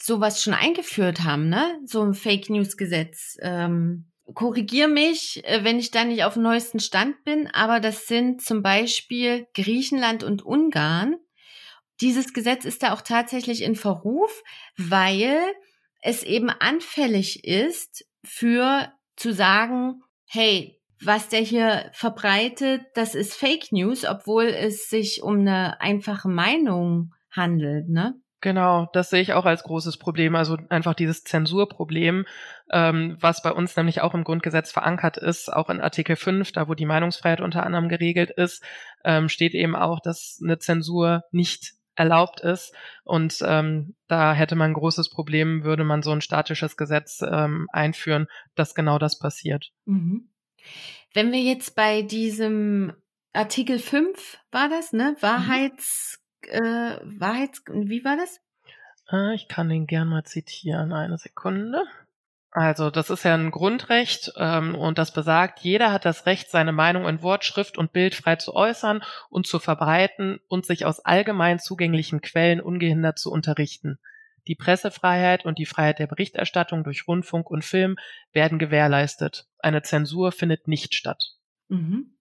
sowas 0.00 0.42
schon 0.42 0.54
eingeführt 0.54 1.24
haben, 1.24 1.48
ne? 1.48 1.80
So 1.86 2.02
ein 2.02 2.14
Fake 2.14 2.50
News 2.50 2.76
Gesetz. 2.76 3.36
Ähm, 3.40 4.12
korrigier 4.34 4.88
mich, 4.88 5.44
äh, 5.44 5.64
wenn 5.64 5.78
ich 5.78 5.90
da 5.90 6.04
nicht 6.04 6.24
auf 6.24 6.34
dem 6.34 6.42
neuesten 6.42 6.80
Stand 6.80 7.24
bin, 7.24 7.48
aber 7.48 7.80
das 7.80 8.06
sind 8.06 8.42
zum 8.42 8.62
Beispiel 8.62 9.46
Griechenland 9.54 10.24
und 10.24 10.42
Ungarn. 10.42 11.16
Dieses 12.00 12.32
Gesetz 12.32 12.64
ist 12.64 12.82
da 12.82 12.92
auch 12.92 13.02
tatsächlich 13.02 13.62
in 13.62 13.76
Verruf, 13.76 14.42
weil 14.76 15.40
es 16.00 16.22
eben 16.24 16.50
anfällig 16.50 17.44
ist 17.44 18.04
für 18.24 18.92
zu 19.16 19.32
sagen, 19.32 20.02
hey, 20.26 20.81
was 21.04 21.28
der 21.28 21.40
hier 21.40 21.90
verbreitet, 21.92 22.82
das 22.94 23.14
ist 23.14 23.34
Fake 23.34 23.72
News, 23.72 24.04
obwohl 24.04 24.44
es 24.44 24.88
sich 24.88 25.22
um 25.22 25.40
eine 25.40 25.80
einfache 25.80 26.28
Meinung 26.28 27.14
handelt, 27.30 27.88
ne? 27.88 28.14
Genau, 28.42 28.88
das 28.92 29.08
sehe 29.08 29.22
ich 29.22 29.34
auch 29.34 29.44
als 29.44 29.62
großes 29.62 29.98
Problem. 29.98 30.34
Also 30.34 30.58
einfach 30.68 30.94
dieses 30.94 31.22
Zensurproblem, 31.22 32.26
ähm, 32.72 33.16
was 33.20 33.40
bei 33.40 33.52
uns 33.52 33.76
nämlich 33.76 34.00
auch 34.00 34.14
im 34.14 34.24
Grundgesetz 34.24 34.72
verankert 34.72 35.16
ist, 35.16 35.48
auch 35.52 35.70
in 35.70 35.80
Artikel 35.80 36.16
5, 36.16 36.50
da 36.50 36.66
wo 36.68 36.74
die 36.74 36.84
Meinungsfreiheit 36.84 37.40
unter 37.40 37.64
anderem 37.64 37.88
geregelt 37.88 38.30
ist, 38.30 38.64
ähm, 39.04 39.28
steht 39.28 39.54
eben 39.54 39.76
auch, 39.76 40.00
dass 40.00 40.40
eine 40.42 40.58
Zensur 40.58 41.22
nicht 41.30 41.74
erlaubt 41.94 42.40
ist. 42.40 42.74
Und 43.04 43.38
ähm, 43.46 43.94
da 44.08 44.34
hätte 44.34 44.56
man 44.56 44.72
ein 44.72 44.74
großes 44.74 45.10
Problem, 45.10 45.62
würde 45.62 45.84
man 45.84 46.02
so 46.02 46.10
ein 46.10 46.20
statisches 46.20 46.76
Gesetz 46.76 47.22
ähm, 47.22 47.68
einführen, 47.72 48.26
dass 48.56 48.74
genau 48.74 48.98
das 48.98 49.20
passiert. 49.20 49.70
Mhm. 49.84 50.31
Wenn 51.14 51.32
wir 51.32 51.40
jetzt 51.40 51.74
bei 51.74 52.02
diesem 52.02 52.92
Artikel 53.32 53.78
5 53.78 54.38
war 54.50 54.68
das, 54.68 54.92
ne? 54.92 55.12
Mhm. 55.16 55.22
Wahrheits, 55.22 56.20
mhm. 56.44 56.50
äh, 56.50 56.98
Wahrheits, 57.20 57.62
wie 57.68 58.04
war 58.04 58.16
das? 58.16 58.40
Äh, 59.10 59.34
ich 59.34 59.48
kann 59.48 59.68
den 59.68 59.86
gern 59.86 60.08
mal 60.08 60.24
zitieren, 60.24 60.92
eine 60.92 61.18
Sekunde. 61.18 61.84
Also 62.54 62.90
das 62.90 63.08
ist 63.08 63.24
ja 63.24 63.32
ein 63.32 63.50
Grundrecht 63.50 64.32
ähm, 64.36 64.74
und 64.74 64.98
das 64.98 65.14
besagt, 65.14 65.60
jeder 65.60 65.90
hat 65.90 66.04
das 66.04 66.26
Recht, 66.26 66.50
seine 66.50 66.72
Meinung 66.72 67.08
in 67.08 67.22
Wort, 67.22 67.46
Schrift 67.46 67.78
und 67.78 67.94
Bild 67.94 68.14
frei 68.14 68.36
zu 68.36 68.54
äußern 68.54 69.02
und 69.30 69.46
zu 69.46 69.58
verbreiten 69.58 70.38
und 70.48 70.66
sich 70.66 70.84
aus 70.84 71.00
allgemein 71.00 71.60
zugänglichen 71.60 72.20
Quellen 72.20 72.60
ungehindert 72.60 73.18
zu 73.18 73.32
unterrichten. 73.32 73.98
Die 74.48 74.54
Pressefreiheit 74.54 75.44
und 75.44 75.58
die 75.58 75.66
Freiheit 75.66 75.98
der 75.98 76.06
Berichterstattung 76.06 76.84
durch 76.84 77.06
Rundfunk 77.06 77.50
und 77.50 77.64
Film 77.64 77.96
werden 78.32 78.58
gewährleistet. 78.58 79.46
Eine 79.58 79.82
Zensur 79.82 80.32
findet 80.32 80.68
nicht 80.68 80.94
statt. 80.94 81.36
Mhm. 81.68 82.16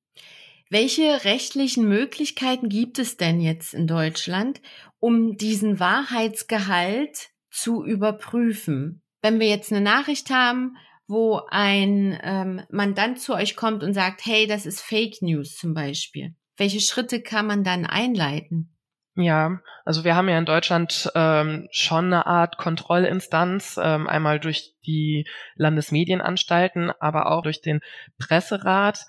Welche 0.69 1.25
rechtlichen 1.25 1.87
Möglichkeiten 1.87 2.69
gibt 2.69 2.97
es 2.97 3.17
denn 3.17 3.41
jetzt 3.41 3.73
in 3.73 3.87
Deutschland, 3.87 4.61
um 4.99 5.35
diesen 5.35 5.81
Wahrheitsgehalt 5.81 7.29
zu 7.49 7.83
überprüfen? 7.83 9.01
Wenn 9.21 9.39
wir 9.39 9.47
jetzt 9.47 9.71
eine 9.71 9.81
Nachricht 9.81 10.29
haben, 10.29 10.77
wo 11.07 11.41
ein 11.49 12.17
ähm, 12.23 12.61
Mandant 12.69 13.19
zu 13.19 13.33
euch 13.33 13.57
kommt 13.57 13.83
und 13.83 13.93
sagt, 13.93 14.25
hey, 14.25 14.47
das 14.47 14.65
ist 14.65 14.79
Fake 14.79 15.21
News 15.21 15.57
zum 15.57 15.73
Beispiel. 15.73 16.35
Welche 16.55 16.79
Schritte 16.79 17.21
kann 17.21 17.47
man 17.47 17.65
dann 17.65 17.85
einleiten? 17.85 18.73
Ja, 19.21 19.61
also 19.85 20.03
wir 20.03 20.15
haben 20.15 20.29
ja 20.29 20.37
in 20.37 20.45
Deutschland 20.45 21.11
ähm, 21.15 21.67
schon 21.71 22.05
eine 22.05 22.25
Art 22.25 22.57
Kontrollinstanz, 22.57 23.79
ähm, 23.81 24.07
einmal 24.07 24.39
durch 24.39 24.73
die 24.85 25.27
Landesmedienanstalten, 25.55 26.91
aber 26.99 27.31
auch 27.31 27.41
durch 27.43 27.61
den 27.61 27.81
Presserat. 28.17 29.05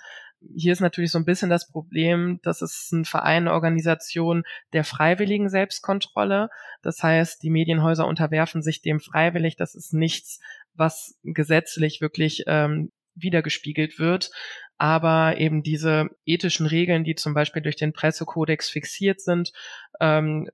Hier 0.54 0.72
ist 0.72 0.80
natürlich 0.80 1.12
so 1.12 1.18
ein 1.18 1.24
bisschen 1.24 1.50
das 1.50 1.68
Problem, 1.68 2.40
dass 2.42 2.62
es 2.62 2.90
ein 2.92 3.04
Verein, 3.04 3.44
eine 3.44 3.52
Organisation 3.52 4.42
der 4.72 4.84
freiwilligen 4.84 5.48
Selbstkontrolle. 5.48 6.50
Das 6.82 7.02
heißt, 7.02 7.42
die 7.42 7.50
Medienhäuser 7.50 8.06
unterwerfen 8.06 8.62
sich 8.62 8.82
dem 8.82 9.00
freiwillig. 9.00 9.56
Das 9.56 9.74
ist 9.74 9.94
nichts, 9.94 10.40
was 10.74 11.18
gesetzlich 11.22 12.00
wirklich 12.00 12.44
ähm, 12.46 12.92
wiedergespiegelt 13.14 13.98
wird 13.98 14.30
aber 14.82 15.38
eben 15.38 15.62
diese 15.62 16.08
ethischen 16.26 16.66
Regeln, 16.66 17.04
die 17.04 17.14
zum 17.14 17.34
Beispiel 17.34 17.62
durch 17.62 17.76
den 17.76 17.92
Pressekodex 17.92 18.68
fixiert 18.68 19.20
sind, 19.20 19.52
ähm, 20.00 20.48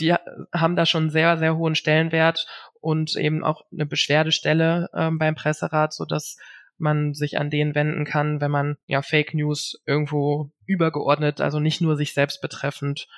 die 0.00 0.12
haben 0.12 0.76
da 0.76 0.84
schon 0.84 1.08
sehr, 1.08 1.38
sehr 1.38 1.56
hohen 1.56 1.74
Stellenwert 1.74 2.46
und 2.82 3.16
eben 3.16 3.42
auch 3.42 3.62
eine 3.72 3.86
Beschwerdestelle 3.86 4.90
ähm, 4.92 5.18
beim 5.18 5.34
Presserat, 5.34 5.94
so 5.94 6.04
dass 6.04 6.36
man 6.76 7.14
sich 7.14 7.38
an 7.38 7.48
den 7.48 7.74
wenden 7.74 8.04
kann, 8.04 8.42
wenn 8.42 8.50
man 8.50 8.76
ja 8.84 9.00
Fake 9.00 9.32
News 9.32 9.80
irgendwo 9.86 10.50
übergeordnet, 10.66 11.40
also 11.40 11.58
nicht 11.58 11.80
nur 11.80 11.96
sich 11.96 12.12
selbst 12.12 12.42
betreffend 12.42 13.08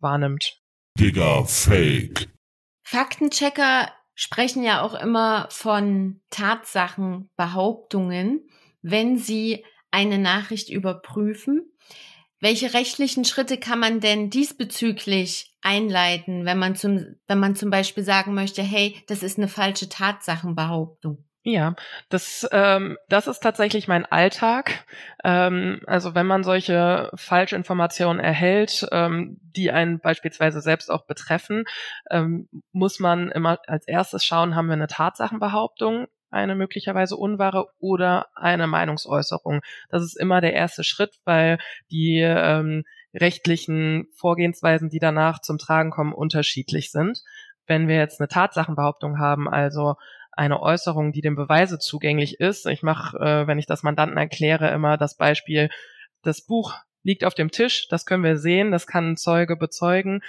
wahrnimmt. 0.00 0.60
Digga, 0.98 1.44
Fake. 1.44 2.28
Faktenchecker 2.82 3.92
sprechen 4.16 4.64
ja 4.64 4.82
auch 4.82 5.00
immer 5.00 5.46
von 5.52 6.20
Tatsachen, 6.30 7.30
Behauptungen, 7.36 8.48
wenn 8.82 9.16
sie 9.16 9.64
eine 9.98 10.18
Nachricht 10.18 10.70
überprüfen. 10.70 11.72
Welche 12.40 12.72
rechtlichen 12.72 13.24
Schritte 13.24 13.58
kann 13.58 13.80
man 13.80 13.98
denn 13.98 14.30
diesbezüglich 14.30 15.56
einleiten, 15.60 16.44
wenn 16.44 16.58
man 16.58 16.76
zum, 16.76 17.16
wenn 17.26 17.40
man 17.40 17.56
zum 17.56 17.70
Beispiel 17.70 18.04
sagen 18.04 18.32
möchte, 18.32 18.62
hey, 18.62 19.02
das 19.08 19.24
ist 19.24 19.38
eine 19.38 19.48
falsche 19.48 19.88
Tatsachenbehauptung? 19.88 21.24
Ja, 21.42 21.74
das, 22.10 22.46
ähm, 22.52 22.98
das 23.08 23.26
ist 23.26 23.40
tatsächlich 23.40 23.88
mein 23.88 24.04
Alltag. 24.04 24.84
Ähm, 25.24 25.80
also 25.86 26.14
wenn 26.14 26.26
man 26.26 26.44
solche 26.44 27.10
Falschinformationen 27.14 28.22
erhält, 28.22 28.86
ähm, 28.92 29.38
die 29.40 29.72
einen 29.72 29.98
beispielsweise 29.98 30.60
selbst 30.60 30.90
auch 30.90 31.06
betreffen, 31.06 31.64
ähm, 32.10 32.48
muss 32.72 33.00
man 33.00 33.30
immer 33.30 33.58
als 33.66 33.88
erstes 33.88 34.24
schauen, 34.24 34.54
haben 34.54 34.66
wir 34.66 34.74
eine 34.74 34.88
Tatsachenbehauptung, 34.88 36.06
eine 36.30 36.54
möglicherweise 36.54 37.16
unwahre 37.16 37.68
oder 37.78 38.26
eine 38.34 38.66
Meinungsäußerung. 38.66 39.60
Das 39.88 40.02
ist 40.02 40.18
immer 40.18 40.40
der 40.40 40.52
erste 40.52 40.84
Schritt, 40.84 41.18
weil 41.24 41.58
die 41.90 42.20
ähm, 42.20 42.84
rechtlichen 43.14 44.06
Vorgehensweisen, 44.14 44.90
die 44.90 44.98
danach 44.98 45.40
zum 45.40 45.58
Tragen 45.58 45.90
kommen, 45.90 46.12
unterschiedlich 46.12 46.90
sind. 46.90 47.22
Wenn 47.66 47.88
wir 47.88 47.96
jetzt 47.96 48.20
eine 48.20 48.28
Tatsachenbehauptung 48.28 49.18
haben, 49.18 49.48
also 49.48 49.94
eine 50.38 50.62
Äußerung, 50.62 51.12
die 51.12 51.20
dem 51.20 51.34
Beweise 51.34 51.80
zugänglich 51.80 52.38
ist. 52.38 52.64
Ich 52.66 52.82
mache, 52.82 53.18
äh, 53.18 53.46
wenn 53.48 53.58
ich 53.58 53.66
das 53.66 53.82
Mandanten 53.82 54.16
erkläre, 54.16 54.70
immer 54.70 54.96
das 54.96 55.16
Beispiel, 55.16 55.68
das 56.22 56.42
Buch 56.42 56.74
liegt 57.02 57.24
auf 57.24 57.34
dem 57.34 57.50
Tisch, 57.50 57.88
das 57.88 58.06
können 58.06 58.22
wir 58.22 58.38
sehen, 58.38 58.70
das 58.70 58.86
kann 58.86 59.10
ein 59.10 59.16
Zeuge 59.16 59.56
bezeugen. 59.56 60.20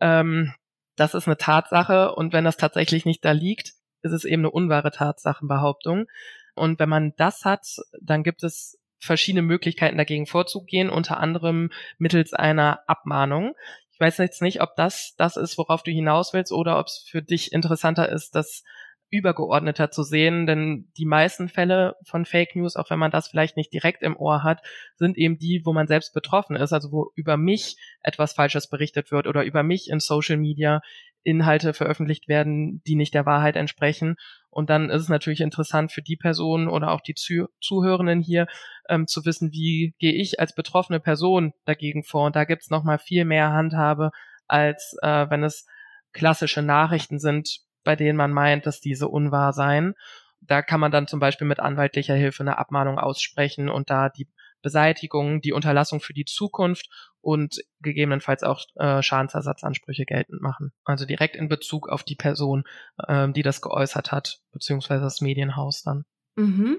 Ähm, 0.00 0.54
das 0.94 1.14
ist 1.14 1.26
eine 1.26 1.36
Tatsache 1.36 2.14
und 2.14 2.32
wenn 2.32 2.44
das 2.44 2.56
tatsächlich 2.56 3.04
nicht 3.04 3.24
da 3.24 3.32
liegt, 3.32 3.72
ist 4.06 4.12
es 4.12 4.24
eben 4.24 4.42
eine 4.42 4.50
unwahre 4.50 4.90
Tatsachenbehauptung. 4.90 6.06
Und 6.54 6.78
wenn 6.78 6.88
man 6.88 7.12
das 7.16 7.44
hat, 7.44 7.66
dann 8.00 8.22
gibt 8.22 8.42
es 8.42 8.78
verschiedene 8.98 9.42
Möglichkeiten 9.42 9.98
dagegen 9.98 10.26
vorzugehen, 10.26 10.88
unter 10.88 11.18
anderem 11.18 11.70
mittels 11.98 12.32
einer 12.32 12.80
Abmahnung. 12.86 13.54
Ich 13.92 14.00
weiß 14.00 14.18
jetzt 14.18 14.42
nicht, 14.42 14.60
ob 14.62 14.74
das 14.76 15.14
das 15.16 15.36
ist, 15.36 15.58
worauf 15.58 15.82
du 15.82 15.90
hinaus 15.90 16.32
willst, 16.32 16.52
oder 16.52 16.78
ob 16.78 16.86
es 16.86 17.06
für 17.08 17.22
dich 17.22 17.52
interessanter 17.52 18.08
ist, 18.08 18.34
das 18.34 18.62
übergeordneter 19.10 19.90
zu 19.90 20.02
sehen, 20.02 20.46
denn 20.46 20.90
die 20.96 21.04
meisten 21.04 21.48
Fälle 21.48 21.94
von 22.04 22.24
Fake 22.24 22.56
News, 22.56 22.76
auch 22.76 22.90
wenn 22.90 22.98
man 22.98 23.12
das 23.12 23.28
vielleicht 23.28 23.56
nicht 23.56 23.72
direkt 23.72 24.02
im 24.02 24.16
Ohr 24.16 24.42
hat, 24.42 24.62
sind 24.96 25.16
eben 25.16 25.38
die, 25.38 25.62
wo 25.64 25.72
man 25.72 25.86
selbst 25.86 26.12
betroffen 26.12 26.56
ist, 26.56 26.72
also 26.72 26.90
wo 26.90 27.12
über 27.14 27.36
mich 27.36 27.76
etwas 28.02 28.32
Falsches 28.32 28.68
berichtet 28.68 29.12
wird 29.12 29.26
oder 29.26 29.44
über 29.44 29.62
mich 29.62 29.88
in 29.90 30.00
Social 30.00 30.36
Media 30.36 30.80
Inhalte 31.26 31.74
veröffentlicht 31.74 32.28
werden, 32.28 32.82
die 32.86 32.94
nicht 32.94 33.12
der 33.12 33.26
Wahrheit 33.26 33.56
entsprechen. 33.56 34.16
Und 34.48 34.70
dann 34.70 34.90
ist 34.90 35.02
es 35.02 35.08
natürlich 35.08 35.40
interessant 35.40 35.90
für 35.92 36.02
die 36.02 36.16
Personen 36.16 36.68
oder 36.68 36.92
auch 36.92 37.00
die 37.00 37.14
Zuh 37.14 37.48
Zuhörenden 37.60 38.20
hier 38.20 38.46
ähm, 38.88 39.06
zu 39.06 39.24
wissen, 39.24 39.52
wie 39.52 39.94
gehe 39.98 40.12
ich 40.12 40.38
als 40.38 40.54
betroffene 40.54 41.00
Person 41.00 41.52
dagegen 41.64 42.04
vor. 42.04 42.26
Und 42.26 42.36
da 42.36 42.44
gibt's 42.44 42.70
noch 42.70 42.84
mal 42.84 42.98
viel 42.98 43.24
mehr 43.24 43.50
Handhabe, 43.50 44.12
als 44.46 44.96
äh, 45.02 45.28
wenn 45.28 45.42
es 45.42 45.66
klassische 46.12 46.62
Nachrichten 46.62 47.18
sind, 47.18 47.58
bei 47.82 47.96
denen 47.96 48.16
man 48.16 48.32
meint, 48.32 48.64
dass 48.64 48.80
diese 48.80 49.08
unwahr 49.08 49.52
seien. 49.52 49.94
Da 50.40 50.62
kann 50.62 50.80
man 50.80 50.92
dann 50.92 51.08
zum 51.08 51.18
Beispiel 51.18 51.46
mit 51.46 51.58
anwaltlicher 51.58 52.14
Hilfe 52.14 52.44
eine 52.44 52.58
Abmahnung 52.58 52.98
aussprechen 52.98 53.68
und 53.68 53.90
da 53.90 54.08
die 54.08 54.28
Beseitigung, 54.66 55.40
die 55.40 55.52
Unterlassung 55.52 56.00
für 56.00 56.12
die 56.12 56.24
Zukunft 56.24 56.88
und 57.20 57.60
gegebenenfalls 57.80 58.42
auch 58.42 58.64
äh, 58.74 59.00
Schadensersatzansprüche 59.00 60.06
geltend 60.06 60.42
machen. 60.42 60.72
Also 60.84 61.06
direkt 61.06 61.36
in 61.36 61.48
Bezug 61.48 61.88
auf 61.88 62.02
die 62.02 62.16
Person, 62.16 62.64
äh, 63.06 63.28
die 63.30 63.42
das 63.42 63.62
geäußert 63.62 64.10
hat, 64.10 64.40
beziehungsweise 64.50 65.04
das 65.04 65.20
Medienhaus 65.20 65.84
dann. 65.84 66.04
Mhm. 66.34 66.78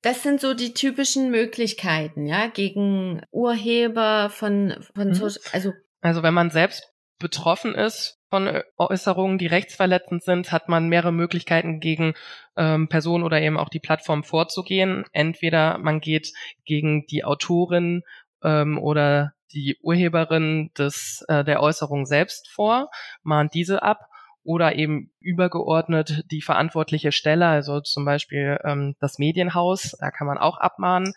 Das 0.00 0.22
sind 0.22 0.40
so 0.40 0.54
die 0.54 0.74
typischen 0.74 1.32
Möglichkeiten, 1.32 2.26
ja, 2.26 2.46
gegen 2.46 3.22
Urheber 3.32 4.30
von, 4.30 4.76
von 4.94 5.08
mhm. 5.08 5.14
Social, 5.14 5.42
also. 5.52 5.72
Also 6.02 6.22
wenn 6.22 6.34
man 6.34 6.50
selbst 6.50 6.93
betroffen 7.18 7.74
ist 7.74 8.18
von 8.28 8.62
Äußerungen, 8.76 9.38
die 9.38 9.46
rechtsverletzend 9.46 10.24
sind, 10.24 10.50
hat 10.50 10.68
man 10.68 10.88
mehrere 10.88 11.12
Möglichkeiten 11.12 11.78
gegen 11.78 12.14
ähm, 12.56 12.88
Personen 12.88 13.22
oder 13.22 13.40
eben 13.40 13.56
auch 13.56 13.68
die 13.68 13.80
Plattform 13.80 14.24
vorzugehen. 14.24 15.04
Entweder 15.12 15.78
man 15.78 16.00
geht 16.00 16.32
gegen 16.64 17.06
die 17.06 17.24
Autorin 17.24 18.02
ähm, 18.42 18.78
oder 18.78 19.34
die 19.52 19.78
Urheberin 19.80 20.72
des, 20.76 21.24
äh, 21.28 21.44
der 21.44 21.62
Äußerung 21.62 22.06
selbst 22.06 22.48
vor, 22.48 22.90
mahnt 23.22 23.54
diese 23.54 23.82
ab 23.82 24.08
oder 24.42 24.74
eben 24.74 25.10
übergeordnet 25.20 26.24
die 26.30 26.42
verantwortliche 26.42 27.12
Stelle, 27.12 27.46
also 27.46 27.80
zum 27.80 28.04
Beispiel 28.04 28.58
ähm, 28.64 28.94
das 29.00 29.18
Medienhaus, 29.18 29.96
da 29.98 30.10
kann 30.10 30.26
man 30.26 30.38
auch 30.38 30.58
abmahnen 30.58 31.14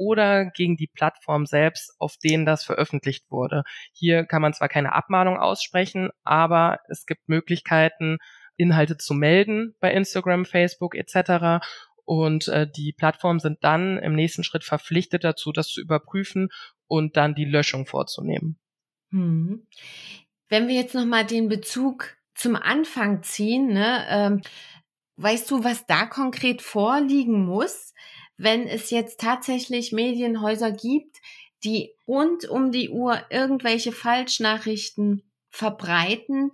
oder 0.00 0.46
gegen 0.46 0.78
die 0.78 0.86
Plattform 0.86 1.44
selbst, 1.44 1.94
auf 1.98 2.16
denen 2.16 2.46
das 2.46 2.64
veröffentlicht 2.64 3.30
wurde. 3.30 3.64
Hier 3.92 4.24
kann 4.24 4.40
man 4.40 4.54
zwar 4.54 4.70
keine 4.70 4.94
Abmahnung 4.94 5.36
aussprechen, 5.36 6.08
aber 6.24 6.78
es 6.88 7.04
gibt 7.04 7.28
Möglichkeiten, 7.28 8.16
Inhalte 8.56 8.96
zu 8.96 9.12
melden 9.12 9.74
bei 9.78 9.92
Instagram, 9.92 10.46
Facebook 10.46 10.94
etc. 10.94 11.62
Und 12.06 12.48
äh, 12.48 12.66
die 12.66 12.94
Plattformen 12.94 13.40
sind 13.40 13.58
dann 13.60 13.98
im 13.98 14.14
nächsten 14.14 14.42
Schritt 14.42 14.64
verpflichtet 14.64 15.22
dazu, 15.22 15.52
das 15.52 15.68
zu 15.68 15.82
überprüfen 15.82 16.48
und 16.86 17.18
dann 17.18 17.34
die 17.34 17.44
Löschung 17.44 17.84
vorzunehmen. 17.84 18.58
Hm. 19.10 19.66
Wenn 20.48 20.66
wir 20.66 20.76
jetzt 20.76 20.94
nochmal 20.94 21.26
den 21.26 21.48
Bezug 21.48 22.16
zum 22.34 22.56
Anfang 22.56 23.22
ziehen, 23.22 23.74
ne, 23.74 24.06
ähm, 24.08 24.42
weißt 25.16 25.50
du, 25.50 25.62
was 25.62 25.84
da 25.84 26.06
konkret 26.06 26.62
vorliegen 26.62 27.44
muss? 27.44 27.92
Wenn 28.42 28.66
es 28.66 28.90
jetzt 28.90 29.20
tatsächlich 29.20 29.92
Medienhäuser 29.92 30.72
gibt, 30.72 31.18
die 31.62 31.94
rund 32.08 32.48
um 32.48 32.72
die 32.72 32.88
Uhr 32.88 33.20
irgendwelche 33.28 33.92
Falschnachrichten 33.92 35.30
verbreiten. 35.50 36.50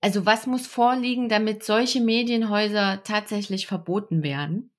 Also 0.00 0.24
was 0.24 0.46
muss 0.46 0.68
vorliegen, 0.68 1.28
damit 1.28 1.64
solche 1.64 2.00
Medienhäuser 2.00 3.02
tatsächlich 3.02 3.66
verboten 3.66 4.22
werden? 4.22 4.70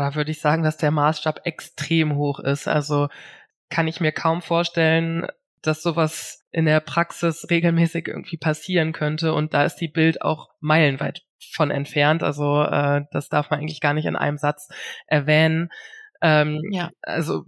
da 0.00 0.14
würde 0.14 0.32
ich 0.32 0.40
sagen, 0.40 0.62
dass 0.64 0.76
der 0.76 0.90
Maßstab 0.90 1.40
extrem 1.44 2.16
hoch 2.16 2.40
ist. 2.40 2.66
Also 2.66 3.08
kann 3.68 3.86
ich 3.86 4.00
mir 4.00 4.12
kaum 4.12 4.42
vorstellen, 4.42 5.26
dass 5.60 5.82
sowas 5.82 6.44
in 6.50 6.64
der 6.64 6.80
Praxis 6.80 7.46
regelmäßig 7.50 8.08
irgendwie 8.08 8.36
passieren 8.36 8.92
könnte. 8.92 9.32
Und 9.32 9.54
da 9.54 9.64
ist 9.64 9.76
die 9.76 9.88
Bild 9.88 10.22
auch 10.22 10.50
meilenweit 10.60 11.22
von 11.52 11.70
entfernt. 11.70 12.22
Also 12.22 12.62
äh, 12.62 13.02
das 13.10 13.28
darf 13.28 13.50
man 13.50 13.60
eigentlich 13.60 13.80
gar 13.80 13.94
nicht 13.94 14.06
in 14.06 14.16
einem 14.16 14.38
Satz 14.38 14.68
erwähnen. 15.06 15.70
Ähm, 16.20 16.60
ja. 16.70 16.90
Also 17.02 17.44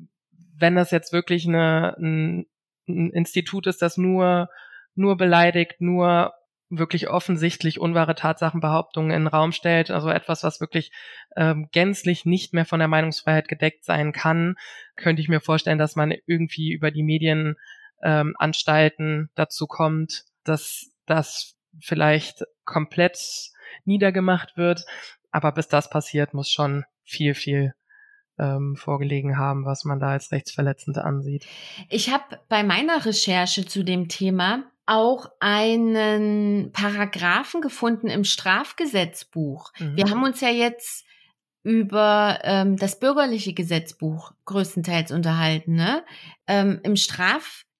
wenn 0.56 0.76
das 0.76 0.90
jetzt 0.90 1.12
wirklich 1.12 1.46
eine, 1.46 1.96
ein, 1.98 2.46
ein 2.88 3.10
Institut 3.10 3.66
ist, 3.66 3.82
das 3.82 3.96
nur 3.96 4.48
nur 4.96 5.16
beleidigt, 5.16 5.80
nur 5.80 6.32
wirklich 6.70 7.08
offensichtlich 7.08 7.78
unwahre 7.78 8.14
Tatsachenbehauptungen 8.14 9.10
in 9.10 9.22
den 9.22 9.28
Raum 9.28 9.52
stellt, 9.52 9.90
also 9.90 10.08
etwas, 10.08 10.44
was 10.44 10.60
wirklich 10.60 10.92
ähm, 11.36 11.68
gänzlich 11.72 12.24
nicht 12.24 12.54
mehr 12.54 12.64
von 12.64 12.78
der 12.78 12.88
Meinungsfreiheit 12.88 13.48
gedeckt 13.48 13.84
sein 13.84 14.12
kann, 14.12 14.56
könnte 14.96 15.22
ich 15.22 15.28
mir 15.28 15.40
vorstellen, 15.40 15.78
dass 15.78 15.96
man 15.96 16.14
irgendwie 16.26 16.72
über 16.72 16.90
die 16.90 17.02
Medienanstalten 17.02 19.06
ähm, 19.06 19.28
dazu 19.34 19.66
kommt, 19.66 20.24
dass 20.44 20.90
das 21.06 21.54
vielleicht 21.80 22.44
komplett 22.64 23.18
niedergemacht 23.84 24.56
wird. 24.56 24.84
Aber 25.30 25.52
bis 25.52 25.68
das 25.68 25.90
passiert, 25.90 26.34
muss 26.34 26.50
schon 26.50 26.84
viel, 27.04 27.34
viel 27.34 27.74
ähm, 28.38 28.76
vorgelegen 28.76 29.38
haben, 29.38 29.64
was 29.64 29.84
man 29.84 30.00
da 30.00 30.08
als 30.08 30.32
rechtsverletzend 30.32 30.98
ansieht. 30.98 31.46
Ich 31.88 32.12
habe 32.12 32.40
bei 32.48 32.62
meiner 32.62 33.04
Recherche 33.04 33.66
zu 33.66 33.84
dem 33.84 34.08
Thema 34.08 34.64
auch 34.86 35.30
einen 35.40 36.70
Paragraphen 36.72 37.60
gefunden 37.62 38.08
im 38.08 38.24
Strafgesetzbuch. 38.24 39.72
Mhm. 39.78 39.96
Wir 39.96 40.10
haben 40.10 40.24
uns 40.24 40.40
ja 40.40 40.50
jetzt 40.50 41.06
über 41.62 42.40
ähm, 42.42 42.76
das 42.76 42.98
bürgerliche 42.98 43.54
Gesetzbuch 43.54 44.32
größtenteils 44.44 45.10
unterhalten. 45.10 45.74
Ne? 45.74 46.04
Ähm, 46.46 46.80
Im 46.82 46.96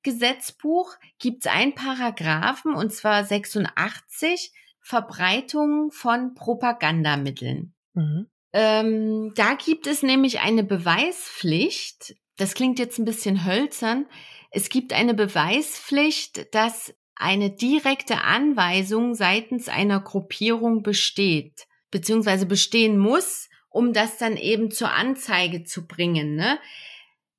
Strafgesetzbuch 0.04 0.94
gibt 1.18 1.46
es 1.46 1.52
einen 1.52 1.74
Paragraphen, 1.74 2.74
und 2.74 2.92
zwar 2.92 3.24
86, 3.24 4.52
Verbreitung 4.80 5.90
von 5.90 6.34
Propagandamitteln. 6.34 7.74
Mhm. 7.94 8.26
Ähm, 8.52 9.32
da 9.34 9.54
gibt 9.54 9.86
es 9.86 10.02
nämlich 10.02 10.40
eine 10.40 10.62
Beweispflicht. 10.62 12.16
Das 12.36 12.54
klingt 12.54 12.78
jetzt 12.78 12.98
ein 12.98 13.04
bisschen 13.04 13.46
hölzern. 13.46 14.06
Es 14.50 14.68
gibt 14.68 14.92
eine 14.92 15.14
Beweispflicht, 15.14 16.54
dass 16.54 16.94
eine 17.16 17.50
direkte 17.50 18.22
Anweisung 18.22 19.14
seitens 19.14 19.68
einer 19.68 20.00
Gruppierung 20.00 20.82
besteht, 20.82 21.66
beziehungsweise 21.90 22.44
bestehen 22.46 22.98
muss, 22.98 23.48
um 23.70 23.92
das 23.92 24.18
dann 24.18 24.36
eben 24.36 24.70
zur 24.70 24.92
Anzeige 24.92 25.64
zu 25.64 25.86
bringen. 25.86 26.36
Ne? 26.36 26.58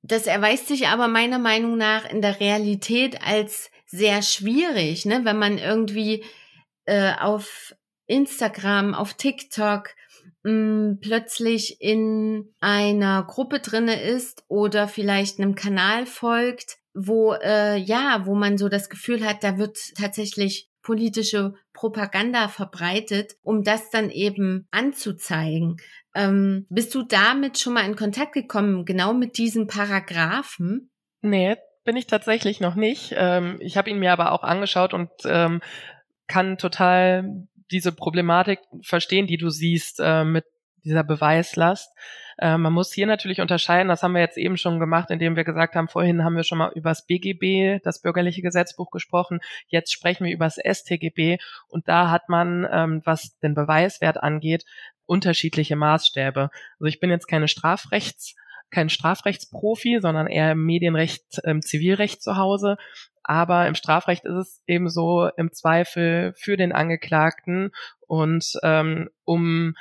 Das 0.06 0.26
erweist 0.26 0.68
sich 0.68 0.86
aber 0.86 1.08
meiner 1.08 1.38
Meinung 1.38 1.76
nach 1.76 2.08
in 2.08 2.22
der 2.22 2.38
Realität 2.38 3.22
als 3.26 3.70
sehr 3.86 4.22
schwierig, 4.22 5.04
ne? 5.04 5.24
wenn 5.24 5.38
man 5.38 5.58
irgendwie 5.58 6.24
äh, 6.84 7.12
auf 7.18 7.74
Instagram, 8.06 8.94
auf 8.94 9.14
TikTok 9.14 9.90
mh, 10.44 10.52
mm, 10.52 10.98
plötzlich 11.00 11.80
in 11.80 12.54
einer 12.60 13.24
Gruppe 13.24 13.58
drinne 13.58 14.00
ist 14.00 14.44
oder 14.48 14.86
vielleicht 14.86 15.40
einem 15.40 15.56
Kanal 15.56 16.06
folgt, 16.06 16.78
wo 16.94 17.32
äh, 17.34 17.76
ja, 17.76 18.22
wo 18.26 18.34
man 18.34 18.58
so 18.58 18.68
das 18.68 18.88
Gefühl 18.88 19.26
hat, 19.26 19.42
da 19.42 19.58
wird 19.58 19.76
tatsächlich 19.96 20.68
politische 20.82 21.54
Propaganda 21.72 22.46
verbreitet, 22.46 23.34
um 23.42 23.64
das 23.64 23.90
dann 23.90 24.08
eben 24.08 24.68
anzuzeigen. 24.70 25.78
Ähm, 26.16 26.66
bist 26.70 26.94
du 26.94 27.02
damit 27.02 27.58
schon 27.58 27.74
mal 27.74 27.84
in 27.84 27.94
Kontakt 27.94 28.32
gekommen, 28.32 28.86
genau 28.86 29.12
mit 29.12 29.36
diesem 29.36 29.66
Paragraphen? 29.66 30.90
Nee, 31.20 31.56
bin 31.84 31.96
ich 31.96 32.06
tatsächlich 32.06 32.58
noch 32.58 32.74
nicht. 32.74 33.14
Ähm, 33.16 33.58
ich 33.60 33.76
habe 33.76 33.90
ihn 33.90 33.98
mir 33.98 34.12
aber 34.12 34.32
auch 34.32 34.42
angeschaut 34.42 34.94
und 34.94 35.10
ähm, 35.26 35.60
kann 36.26 36.56
total 36.56 37.46
diese 37.70 37.92
Problematik 37.92 38.60
verstehen, 38.82 39.26
die 39.26 39.36
du 39.36 39.50
siehst 39.50 40.00
äh, 40.02 40.24
mit 40.24 40.44
dieser 40.86 41.04
Beweislast. 41.04 41.92
Äh, 42.38 42.56
man 42.56 42.72
muss 42.72 42.92
hier 42.92 43.06
natürlich 43.06 43.40
unterscheiden, 43.40 43.88
das 43.88 44.02
haben 44.02 44.14
wir 44.14 44.20
jetzt 44.20 44.38
eben 44.38 44.56
schon 44.56 44.80
gemacht, 44.80 45.10
indem 45.10 45.36
wir 45.36 45.44
gesagt 45.44 45.74
haben, 45.74 45.88
vorhin 45.88 46.24
haben 46.24 46.36
wir 46.36 46.44
schon 46.44 46.58
mal 46.58 46.72
über 46.74 46.90
das 46.90 47.06
BGB, 47.06 47.82
das 47.82 48.00
bürgerliche 48.00 48.42
Gesetzbuch 48.42 48.90
gesprochen, 48.90 49.40
jetzt 49.68 49.92
sprechen 49.92 50.24
wir 50.24 50.32
über 50.32 50.46
das 50.46 50.56
STGB 50.56 51.38
und 51.68 51.88
da 51.88 52.10
hat 52.10 52.28
man, 52.28 52.66
ähm, 52.70 53.02
was 53.04 53.38
den 53.40 53.54
Beweiswert 53.54 54.22
angeht, 54.22 54.64
unterschiedliche 55.06 55.76
Maßstäbe. 55.76 56.50
Also 56.78 56.84
ich 56.86 57.00
bin 57.00 57.10
jetzt 57.10 57.28
keine 57.28 57.48
Strafrechts 57.48 58.34
kein 58.70 58.88
Strafrechtsprofi, 58.88 60.00
sondern 60.00 60.26
eher 60.26 60.52
im 60.52 60.64
Medienrecht, 60.64 61.40
im 61.44 61.62
Zivilrecht 61.62 62.22
zu 62.22 62.36
Hause. 62.36 62.76
Aber 63.22 63.66
im 63.66 63.74
Strafrecht 63.74 64.24
ist 64.24 64.34
es 64.34 64.62
eben 64.66 64.88
so 64.88 65.28
im 65.36 65.52
Zweifel 65.52 66.32
für 66.36 66.56
den 66.56 66.72
Angeklagten 66.72 67.72
und 68.06 68.52
ähm, 68.62 69.08
um 69.24 69.74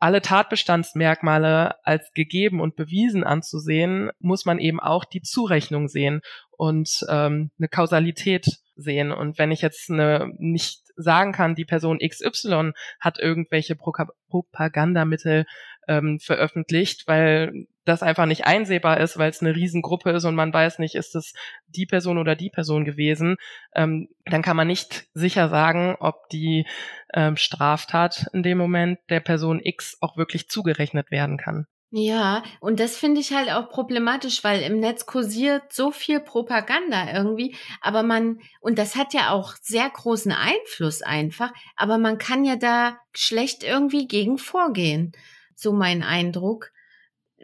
alle 0.00 0.22
Tatbestandsmerkmale 0.22 1.76
als 1.84 2.12
gegeben 2.14 2.60
und 2.60 2.74
bewiesen 2.74 3.22
anzusehen, 3.22 4.10
muss 4.18 4.46
man 4.46 4.58
eben 4.58 4.80
auch 4.80 5.04
die 5.04 5.20
Zurechnung 5.20 5.88
sehen 5.88 6.22
und 6.50 7.04
ähm, 7.08 7.50
eine 7.58 7.68
Kausalität 7.68 8.46
sehen. 8.76 9.12
Und 9.12 9.38
wenn 9.38 9.52
ich 9.52 9.60
jetzt 9.60 9.90
eine, 9.90 10.32
nicht 10.38 10.80
sagen 10.96 11.32
kann, 11.32 11.54
die 11.54 11.66
Person 11.66 11.98
XY 11.98 12.72
hat 12.98 13.18
irgendwelche 13.18 13.76
Pro 13.76 13.92
Propagandamittel 14.28 15.44
ähm, 15.86 16.18
veröffentlicht, 16.18 17.06
weil 17.06 17.66
das 17.90 18.02
einfach 18.02 18.26
nicht 18.26 18.46
einsehbar 18.46 18.98
ist, 19.00 19.18
weil 19.18 19.30
es 19.30 19.40
eine 19.40 19.54
Riesengruppe 19.54 20.10
ist 20.10 20.24
und 20.24 20.34
man 20.34 20.52
weiß 20.52 20.78
nicht, 20.78 20.94
ist 20.94 21.14
es 21.14 21.34
die 21.66 21.86
Person 21.86 22.18
oder 22.18 22.36
die 22.36 22.50
Person 22.50 22.84
gewesen, 22.84 23.36
ähm, 23.74 24.08
dann 24.24 24.42
kann 24.42 24.56
man 24.56 24.68
nicht 24.68 25.06
sicher 25.12 25.48
sagen, 25.48 25.96
ob 26.00 26.28
die 26.30 26.66
ähm, 27.12 27.36
Straftat 27.36 28.26
in 28.32 28.42
dem 28.42 28.58
Moment 28.58 28.98
der 29.10 29.20
Person 29.20 29.60
X 29.62 29.98
auch 30.00 30.16
wirklich 30.16 30.48
zugerechnet 30.48 31.10
werden 31.10 31.36
kann. 31.36 31.66
Ja, 31.92 32.44
und 32.60 32.78
das 32.78 32.96
finde 32.96 33.20
ich 33.20 33.32
halt 33.32 33.50
auch 33.50 33.68
problematisch, 33.68 34.44
weil 34.44 34.62
im 34.62 34.78
Netz 34.78 35.06
kursiert 35.06 35.72
so 35.72 35.90
viel 35.90 36.20
Propaganda 36.20 37.12
irgendwie, 37.12 37.56
aber 37.80 38.04
man, 38.04 38.38
und 38.60 38.78
das 38.78 38.94
hat 38.94 39.12
ja 39.12 39.30
auch 39.30 39.54
sehr 39.60 39.90
großen 39.90 40.30
Einfluss 40.30 41.02
einfach, 41.02 41.50
aber 41.74 41.98
man 41.98 42.18
kann 42.18 42.44
ja 42.44 42.54
da 42.54 42.96
schlecht 43.12 43.64
irgendwie 43.64 44.06
gegen 44.06 44.38
vorgehen. 44.38 45.10
So 45.56 45.72
mein 45.72 46.04
Eindruck. 46.04 46.70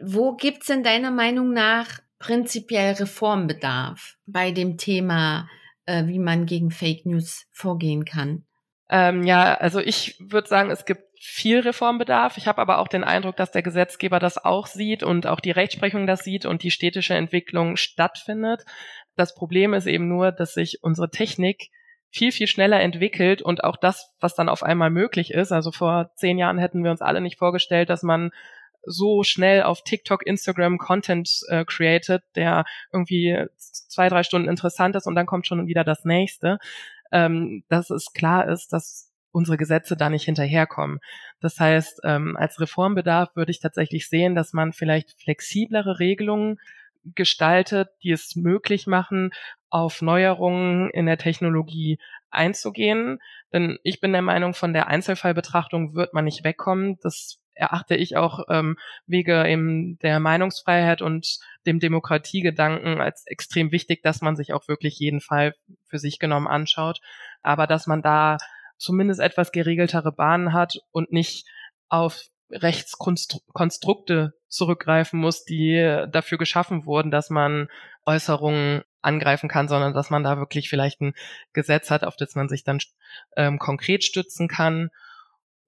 Wo 0.01 0.35
gibt's 0.35 0.67
denn 0.67 0.83
deiner 0.83 1.11
Meinung 1.11 1.53
nach 1.53 1.99
prinzipiell 2.19 2.93
Reformbedarf 2.93 4.17
bei 4.25 4.51
dem 4.51 4.77
Thema, 4.77 5.47
äh, 5.85 6.05
wie 6.07 6.19
man 6.19 6.45
gegen 6.45 6.71
Fake 6.71 7.05
News 7.05 7.45
vorgehen 7.51 8.05
kann? 8.05 8.45
Ähm, 8.89 9.23
ja, 9.23 9.53
also 9.55 9.79
ich 9.79 10.15
würde 10.19 10.47
sagen, 10.47 10.71
es 10.71 10.85
gibt 10.85 11.01
viel 11.19 11.59
Reformbedarf. 11.59 12.37
Ich 12.37 12.47
habe 12.47 12.61
aber 12.61 12.77
auch 12.77 12.87
den 12.87 13.03
Eindruck, 13.03 13.35
dass 13.35 13.51
der 13.51 13.63
Gesetzgeber 13.63 14.19
das 14.19 14.37
auch 14.37 14.67
sieht 14.67 15.03
und 15.03 15.27
auch 15.27 15.39
die 15.39 15.51
Rechtsprechung 15.51 16.07
das 16.07 16.23
sieht 16.23 16.45
und 16.45 16.63
die 16.63 16.71
städtische 16.71 17.15
Entwicklung 17.15 17.75
stattfindet. 17.75 18.63
Das 19.15 19.35
Problem 19.35 19.73
ist 19.73 19.87
eben 19.87 20.07
nur, 20.07 20.31
dass 20.31 20.53
sich 20.53 20.83
unsere 20.83 21.09
Technik 21.09 21.69
viel, 22.09 22.31
viel 22.31 22.47
schneller 22.47 22.79
entwickelt 22.79 23.41
und 23.41 23.63
auch 23.63 23.75
das, 23.75 24.13
was 24.19 24.35
dann 24.35 24.47
auf 24.47 24.63
einmal 24.63 24.89
möglich 24.89 25.31
ist. 25.31 25.51
Also 25.51 25.71
vor 25.71 26.11
zehn 26.15 26.37
Jahren 26.37 26.57
hätten 26.57 26.83
wir 26.83 26.91
uns 26.91 27.01
alle 27.01 27.19
nicht 27.19 27.37
vorgestellt, 27.37 27.89
dass 27.89 28.03
man 28.03 28.31
so 28.83 29.23
schnell 29.23 29.63
auf 29.63 29.83
TikTok, 29.83 30.25
Instagram 30.25 30.77
Content 30.77 31.29
äh, 31.49 31.65
created, 31.65 32.23
der 32.35 32.65
irgendwie 32.91 33.37
zwei, 33.57 34.09
drei 34.09 34.23
Stunden 34.23 34.49
interessant 34.49 34.95
ist 34.95 35.07
und 35.07 35.15
dann 35.15 35.25
kommt 35.25 35.47
schon 35.47 35.67
wieder 35.67 35.83
das 35.83 36.05
nächste. 36.05 36.57
Ähm, 37.11 37.63
dass 37.69 37.89
es 37.89 38.11
klar 38.13 38.49
ist, 38.49 38.73
dass 38.73 39.13
unsere 39.31 39.57
Gesetze 39.57 39.95
da 39.95 40.09
nicht 40.09 40.25
hinterherkommen. 40.25 40.99
Das 41.39 41.59
heißt, 41.59 42.01
ähm, 42.03 42.35
als 42.37 42.59
Reformbedarf 42.59 43.35
würde 43.35 43.51
ich 43.51 43.59
tatsächlich 43.59 44.09
sehen, 44.09 44.35
dass 44.35 44.51
man 44.51 44.73
vielleicht 44.73 45.21
flexiblere 45.21 45.99
Regelungen 45.99 46.59
gestaltet, 47.15 47.89
die 48.03 48.11
es 48.11 48.35
möglich 48.35 48.87
machen, 48.87 49.31
auf 49.69 50.01
Neuerungen 50.01 50.89
in 50.89 51.05
der 51.05 51.17
Technologie 51.17 51.99
einzugehen. 52.29 53.19
Denn 53.53 53.79
ich 53.83 53.99
bin 53.99 54.11
der 54.11 54.21
Meinung, 54.21 54.53
von 54.53 54.73
der 54.73 54.87
Einzelfallbetrachtung 54.87 55.95
wird 55.95 56.13
man 56.13 56.25
nicht 56.25 56.43
wegkommen. 56.43 56.97
Das 57.01 57.39
erachte 57.57 57.95
ich 57.95 58.15
auch 58.15 58.45
ähm, 58.49 58.77
wege 59.05 59.47
eben 59.47 59.97
der 59.99 60.19
Meinungsfreiheit 60.19 61.01
und 61.01 61.39
dem 61.65 61.79
Demokratiegedanken 61.79 63.01
als 63.01 63.25
extrem 63.27 63.71
wichtig, 63.71 64.01
dass 64.03 64.21
man 64.21 64.35
sich 64.35 64.53
auch 64.53 64.67
wirklich 64.67 64.99
jeden 64.99 65.21
Fall 65.21 65.53
für 65.85 65.99
sich 65.99 66.19
genommen 66.19 66.47
anschaut. 66.47 66.99
Aber 67.41 67.67
dass 67.67 67.87
man 67.87 68.01
da 68.01 68.37
zumindest 68.77 69.19
etwas 69.19 69.51
geregeltere 69.51 70.11
Bahnen 70.11 70.53
hat 70.53 70.79
und 70.91 71.11
nicht 71.11 71.47
auf 71.89 72.21
Rechtskonstrukte 72.49 74.33
zurückgreifen 74.47 75.19
muss, 75.19 75.43
die 75.43 76.05
dafür 76.09 76.37
geschaffen 76.37 76.85
wurden, 76.85 77.11
dass 77.11 77.29
man 77.29 77.67
Äußerungen 78.05 78.83
angreifen 79.01 79.49
kann, 79.49 79.67
sondern 79.67 79.93
dass 79.93 80.09
man 80.09 80.23
da 80.23 80.37
wirklich 80.37 80.69
vielleicht 80.69 81.01
ein 81.01 81.13
Gesetz 81.53 81.91
hat, 81.91 82.03
auf 82.03 82.15
das 82.15 82.35
man 82.35 82.47
sich 82.49 82.63
dann 82.63 82.79
ähm, 83.35 83.59
konkret 83.59 84.03
stützen 84.03 84.47
kann. 84.47 84.89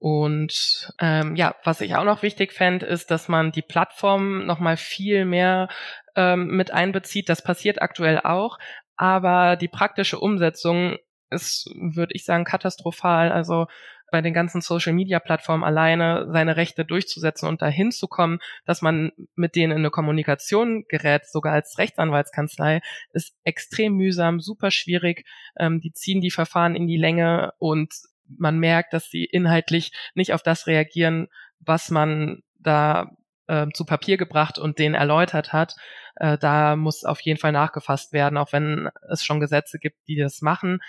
Und 0.00 0.94
ähm, 0.98 1.36
ja, 1.36 1.54
was 1.62 1.82
ich 1.82 1.94
auch 1.94 2.04
noch 2.04 2.22
wichtig 2.22 2.54
fände, 2.54 2.86
ist, 2.86 3.10
dass 3.10 3.28
man 3.28 3.52
die 3.52 3.62
Plattform 3.62 4.46
nochmal 4.46 4.78
viel 4.78 5.26
mehr 5.26 5.68
ähm, 6.16 6.46
mit 6.56 6.72
einbezieht. 6.72 7.28
Das 7.28 7.42
passiert 7.42 7.82
aktuell 7.82 8.18
auch, 8.20 8.58
aber 8.96 9.56
die 9.56 9.68
praktische 9.68 10.18
Umsetzung 10.18 10.96
ist, 11.28 11.66
würde 11.74 12.14
ich 12.14 12.24
sagen, 12.24 12.44
katastrophal. 12.44 13.30
Also 13.30 13.66
bei 14.10 14.22
den 14.22 14.34
ganzen 14.34 14.62
Social-Media-Plattformen 14.62 15.64
alleine 15.64 16.26
seine 16.32 16.56
Rechte 16.56 16.84
durchzusetzen 16.84 17.46
und 17.48 17.62
dahin 17.62 17.92
zu 17.92 18.08
kommen, 18.08 18.40
dass 18.64 18.82
man 18.82 19.12
mit 19.34 19.54
denen 19.54 19.72
in 19.72 19.78
eine 19.78 19.90
Kommunikation 19.90 20.84
gerät, 20.88 21.26
sogar 21.26 21.52
als 21.52 21.78
Rechtsanwaltskanzlei, 21.78 22.80
ist 23.12 23.36
extrem 23.44 23.94
mühsam, 23.94 24.40
super 24.40 24.70
schwierig. 24.70 25.26
Ähm, 25.58 25.80
die 25.80 25.92
ziehen 25.92 26.20
die 26.20 26.30
Verfahren 26.30 26.74
in 26.74 26.86
die 26.86 26.96
Länge 26.96 27.52
und 27.58 27.92
man 28.38 28.58
merkt, 28.58 28.92
dass 28.92 29.10
sie 29.10 29.24
inhaltlich 29.24 29.92
nicht 30.14 30.32
auf 30.32 30.42
das 30.42 30.66
reagieren, 30.66 31.28
was 31.58 31.90
man 31.90 32.42
da 32.58 33.10
äh, 33.46 33.66
zu 33.74 33.84
Papier 33.84 34.16
gebracht 34.16 34.58
und 34.58 34.78
denen 34.78 34.94
erläutert 34.94 35.52
hat. 35.52 35.76
Äh, 36.16 36.38
da 36.38 36.76
muss 36.76 37.04
auf 37.04 37.20
jeden 37.20 37.38
Fall 37.38 37.52
nachgefasst 37.52 38.12
werden, 38.12 38.38
auch 38.38 38.52
wenn 38.52 38.90
es 39.10 39.24
schon 39.24 39.40
Gesetze 39.40 39.78
gibt, 39.78 39.98
die 40.08 40.16
das 40.16 40.42
machen 40.42 40.80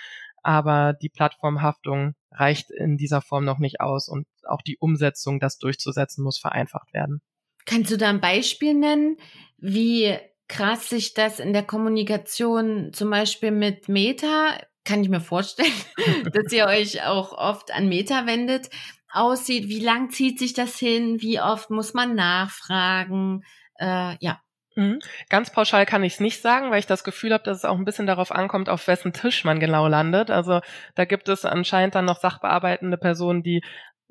aber 0.42 0.92
die 0.92 1.08
Plattformhaftung 1.08 2.14
reicht 2.30 2.70
in 2.70 2.96
dieser 2.96 3.22
Form 3.22 3.44
noch 3.44 3.58
nicht 3.58 3.80
aus 3.80 4.08
und 4.08 4.26
auch 4.44 4.62
die 4.62 4.76
Umsetzung, 4.78 5.40
das 5.40 5.58
durchzusetzen, 5.58 6.24
muss 6.24 6.38
vereinfacht 6.38 6.92
werden. 6.92 7.20
Kannst 7.64 7.92
du 7.92 7.96
da 7.96 8.08
ein 8.08 8.20
Beispiel 8.20 8.74
nennen, 8.74 9.16
wie 9.58 10.16
krass 10.48 10.88
sich 10.88 11.14
das 11.14 11.38
in 11.38 11.52
der 11.52 11.62
Kommunikation 11.62 12.92
zum 12.92 13.10
Beispiel 13.10 13.52
mit 13.52 13.88
Meta, 13.88 14.58
kann 14.84 15.02
ich 15.02 15.08
mir 15.08 15.20
vorstellen, 15.20 15.72
dass 16.32 16.52
ihr 16.52 16.66
euch 16.66 17.04
auch 17.04 17.32
oft 17.32 17.72
an 17.72 17.88
Meta 17.88 18.26
wendet, 18.26 18.68
aussieht? 19.12 19.68
Wie 19.68 19.80
lang 19.80 20.10
zieht 20.10 20.38
sich 20.38 20.54
das 20.54 20.78
hin? 20.78 21.20
Wie 21.20 21.40
oft 21.40 21.70
muss 21.70 21.94
man 21.94 22.14
nachfragen? 22.14 23.42
Äh, 23.78 24.16
ja. 24.20 24.40
Mhm. 24.74 25.00
Ganz 25.28 25.52
pauschal 25.52 25.84
kann 25.84 26.02
ich 26.02 26.14
es 26.14 26.20
nicht 26.20 26.40
sagen, 26.40 26.70
weil 26.70 26.78
ich 26.78 26.86
das 26.86 27.04
Gefühl 27.04 27.34
habe, 27.34 27.44
dass 27.44 27.58
es 27.58 27.64
auch 27.66 27.76
ein 27.76 27.84
bisschen 27.84 28.06
darauf 28.06 28.32
ankommt, 28.32 28.70
auf 28.70 28.86
wessen 28.88 29.12
Tisch 29.12 29.44
man 29.44 29.60
genau 29.60 29.86
landet. 29.86 30.30
Also 30.30 30.60
da 30.94 31.04
gibt 31.04 31.28
es 31.28 31.44
anscheinend 31.44 31.94
dann 31.94 32.06
noch 32.06 32.20
sachbearbeitende 32.20 32.96
Personen, 32.96 33.42
die 33.42 33.62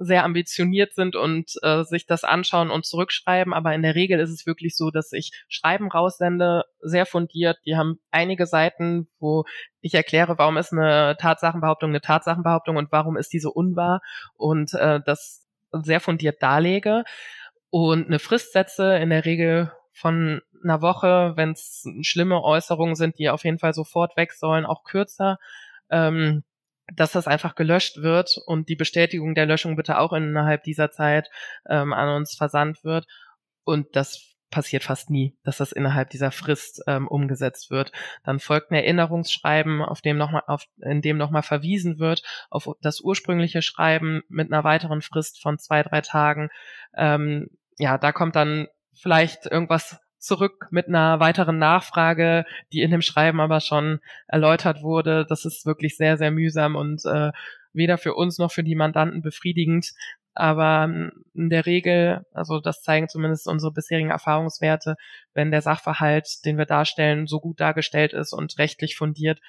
sehr 0.03 0.23
ambitioniert 0.23 0.93
sind 0.93 1.15
und 1.15 1.53
äh, 1.61 1.83
sich 1.83 2.07
das 2.07 2.23
anschauen 2.23 2.71
und 2.71 2.85
zurückschreiben. 2.85 3.53
Aber 3.53 3.73
in 3.73 3.83
der 3.83 3.95
Regel 3.95 4.19
ist 4.19 4.31
es 4.31 4.45
wirklich 4.45 4.75
so, 4.75 4.89
dass 4.89 5.13
ich 5.13 5.31
Schreiben 5.47 5.89
raussende, 5.89 6.65
sehr 6.79 7.05
fundiert. 7.05 7.59
Die 7.65 7.75
haben 7.77 7.99
einige 8.09 8.47
Seiten, 8.47 9.07
wo 9.19 9.45
ich 9.81 9.93
erkläre, 9.93 10.37
warum 10.37 10.57
ist 10.57 10.73
eine 10.73 11.15
Tatsachenbehauptung 11.19 11.91
eine 11.91 12.01
Tatsachenbehauptung 12.01 12.77
und 12.77 12.91
warum 12.91 13.15
ist 13.17 13.31
diese 13.31 13.51
unwahr 13.51 14.01
und 14.35 14.73
äh, 14.73 14.99
das 15.05 15.47
sehr 15.71 15.99
fundiert 15.99 16.41
darlege. 16.41 17.03
Und 17.69 18.07
eine 18.07 18.19
Frist 18.19 18.53
setze 18.53 18.97
in 18.97 19.11
der 19.11 19.25
Regel 19.25 19.71
von 19.93 20.41
einer 20.63 20.81
Woche, 20.81 21.33
wenn 21.35 21.51
es 21.51 21.85
schlimme 22.01 22.43
Äußerungen 22.43 22.95
sind, 22.95 23.19
die 23.19 23.29
auf 23.29 23.43
jeden 23.43 23.59
Fall 23.59 23.73
sofort 23.73 24.17
weg 24.17 24.33
sollen, 24.33 24.65
auch 24.65 24.83
kürzer. 24.83 25.37
Ähm, 25.89 26.43
dass 26.95 27.11
das 27.11 27.27
einfach 27.27 27.55
gelöscht 27.55 28.01
wird 28.01 28.37
und 28.45 28.69
die 28.69 28.75
Bestätigung 28.75 29.35
der 29.35 29.45
Löschung 29.45 29.75
bitte 29.75 29.99
auch 29.99 30.13
innerhalb 30.13 30.63
dieser 30.63 30.91
Zeit 30.91 31.29
ähm, 31.69 31.93
an 31.93 32.09
uns 32.09 32.35
versandt 32.35 32.83
wird. 32.83 33.05
Und 33.63 33.95
das 33.95 34.31
passiert 34.51 34.83
fast 34.83 35.09
nie, 35.09 35.35
dass 35.43 35.57
das 35.57 35.71
innerhalb 35.71 36.09
dieser 36.09 36.31
Frist 36.31 36.83
ähm, 36.85 37.07
umgesetzt 37.07 37.71
wird. 37.71 37.91
Dann 38.23 38.39
folgt 38.39 38.69
ein 38.69 38.75
Erinnerungsschreiben, 38.75 39.81
auf 39.81 40.01
dem 40.01 40.17
noch 40.17 40.31
mal, 40.31 40.43
auf, 40.45 40.65
in 40.81 41.01
dem 41.01 41.17
nochmal 41.17 41.41
verwiesen 41.41 41.97
wird 41.99 42.21
auf 42.49 42.67
das 42.81 42.99
ursprüngliche 42.99 43.61
Schreiben 43.61 44.21
mit 44.27 44.51
einer 44.51 44.63
weiteren 44.63 45.01
Frist 45.01 45.41
von 45.41 45.57
zwei, 45.57 45.83
drei 45.83 46.01
Tagen. 46.01 46.49
Ähm, 46.95 47.47
ja, 47.77 47.97
da 47.97 48.11
kommt 48.11 48.35
dann 48.35 48.67
vielleicht 48.93 49.45
irgendwas 49.45 49.97
zurück 50.21 50.67
mit 50.71 50.87
einer 50.87 51.19
weiteren 51.19 51.57
Nachfrage, 51.57 52.45
die 52.71 52.81
in 52.81 52.91
dem 52.91 53.01
Schreiben 53.01 53.41
aber 53.41 53.59
schon 53.59 53.99
erläutert 54.27 54.83
wurde. 54.83 55.25
Das 55.27 55.45
ist 55.45 55.65
wirklich 55.65 55.97
sehr, 55.97 56.17
sehr 56.17 56.31
mühsam 56.31 56.75
und 56.75 57.03
äh, 57.05 57.31
weder 57.73 57.97
für 57.97 58.13
uns 58.13 58.37
noch 58.37 58.51
für 58.51 58.63
die 58.63 58.75
Mandanten 58.75 59.21
befriedigend. 59.21 59.91
Aber 60.33 60.85
ähm, 60.85 61.11
in 61.33 61.49
der 61.49 61.65
Regel, 61.65 62.25
also 62.33 62.59
das 62.59 62.83
zeigen 62.83 63.09
zumindest 63.09 63.47
unsere 63.47 63.73
bisherigen 63.73 64.11
Erfahrungswerte, 64.11 64.95
wenn 65.33 65.51
der 65.51 65.61
Sachverhalt, 65.61 66.45
den 66.45 66.57
wir 66.57 66.65
darstellen, 66.65 67.27
so 67.27 67.39
gut 67.39 67.59
dargestellt 67.59 68.13
ist 68.13 68.31
und 68.31 68.57
rechtlich 68.57 68.95
fundiert, 68.95 69.39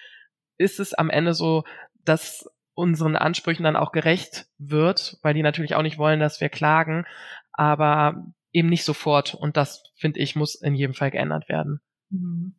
ist 0.58 0.80
es 0.80 0.94
am 0.94 1.10
Ende 1.10 1.34
so, 1.34 1.64
dass 2.04 2.48
unseren 2.74 3.16
Ansprüchen 3.16 3.64
dann 3.64 3.76
auch 3.76 3.92
gerecht 3.92 4.46
wird, 4.58 5.18
weil 5.22 5.34
die 5.34 5.42
natürlich 5.42 5.74
auch 5.74 5.82
nicht 5.82 5.98
wollen, 5.98 6.18
dass 6.18 6.40
wir 6.40 6.48
klagen, 6.48 7.04
aber 7.52 8.24
eben 8.52 8.68
nicht 8.68 8.84
sofort. 8.84 9.34
Und 9.34 9.56
das, 9.56 9.82
finde 9.94 10.20
ich, 10.20 10.36
muss 10.36 10.54
in 10.54 10.74
jedem 10.74 10.94
Fall 10.94 11.10
geändert 11.10 11.48
werden. 11.48 11.80
Mhm. 12.10 12.54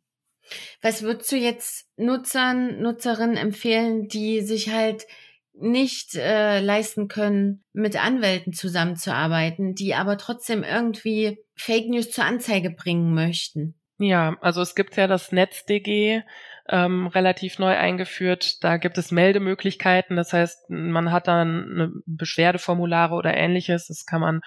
Was 0.82 1.02
würdest 1.02 1.32
du 1.32 1.36
jetzt 1.36 1.88
Nutzern, 1.96 2.80
Nutzerinnen 2.80 3.36
empfehlen, 3.36 4.08
die 4.08 4.42
sich 4.42 4.70
halt 4.70 5.06
nicht 5.54 6.16
äh, 6.16 6.60
leisten 6.60 7.08
können, 7.08 7.64
mit 7.72 8.02
Anwälten 8.02 8.52
zusammenzuarbeiten, 8.52 9.74
die 9.74 9.94
aber 9.94 10.18
trotzdem 10.18 10.64
irgendwie 10.64 11.38
Fake 11.54 11.88
News 11.88 12.10
zur 12.10 12.24
Anzeige 12.24 12.70
bringen 12.70 13.14
möchten. 13.14 13.74
Ja, 13.98 14.36
also 14.40 14.60
es 14.60 14.74
gibt 14.74 14.96
ja 14.96 15.06
das 15.06 15.30
NetzDG 15.30 16.22
ähm, 16.68 17.06
relativ 17.06 17.60
neu 17.60 17.76
eingeführt. 17.76 18.64
Da 18.64 18.78
gibt 18.78 18.98
es 18.98 19.12
Meldemöglichkeiten. 19.12 20.16
Das 20.16 20.32
heißt, 20.32 20.68
man 20.68 21.12
hat 21.12 21.28
dann 21.28 22.02
Beschwerdeformulare 22.06 23.14
oder 23.14 23.34
ähnliches. 23.34 23.86
Das 23.86 24.04
kann 24.06 24.20
man 24.20 24.40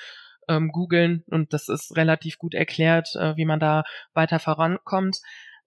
ähm, 0.48 0.70
googeln 0.72 1.24
und 1.28 1.54
das 1.54 1.70
ist 1.70 1.96
relativ 1.96 2.38
gut 2.38 2.54
erklärt, 2.54 3.16
äh, 3.16 3.36
wie 3.36 3.46
man 3.46 3.60
da 3.60 3.84
weiter 4.14 4.40
vorankommt. 4.40 5.20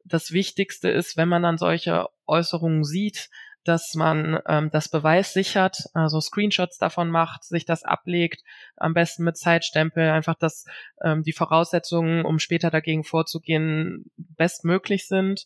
Das 0.04 0.32
Wichtigste 0.32 0.88
ist, 0.88 1.16
wenn 1.16 1.28
man 1.28 1.42
dann 1.42 1.58
solche 1.58 2.06
Äußerungen 2.26 2.84
sieht, 2.84 3.28
dass 3.64 3.94
man 3.94 4.40
ähm, 4.46 4.70
das 4.70 4.88
Beweis 4.88 5.32
sichert, 5.32 5.84
also 5.92 6.20
Screenshots 6.20 6.78
davon 6.78 7.10
macht, 7.10 7.44
sich 7.44 7.66
das 7.66 7.84
ablegt, 7.84 8.42
am 8.76 8.94
besten 8.94 9.24
mit 9.24 9.36
Zeitstempel, 9.36 10.08
einfach, 10.10 10.34
dass 10.34 10.64
ähm, 11.02 11.22
die 11.22 11.32
Voraussetzungen, 11.32 12.24
um 12.24 12.38
später 12.38 12.70
dagegen 12.70 13.04
vorzugehen, 13.04 14.10
bestmöglich 14.16 15.06
sind. 15.06 15.44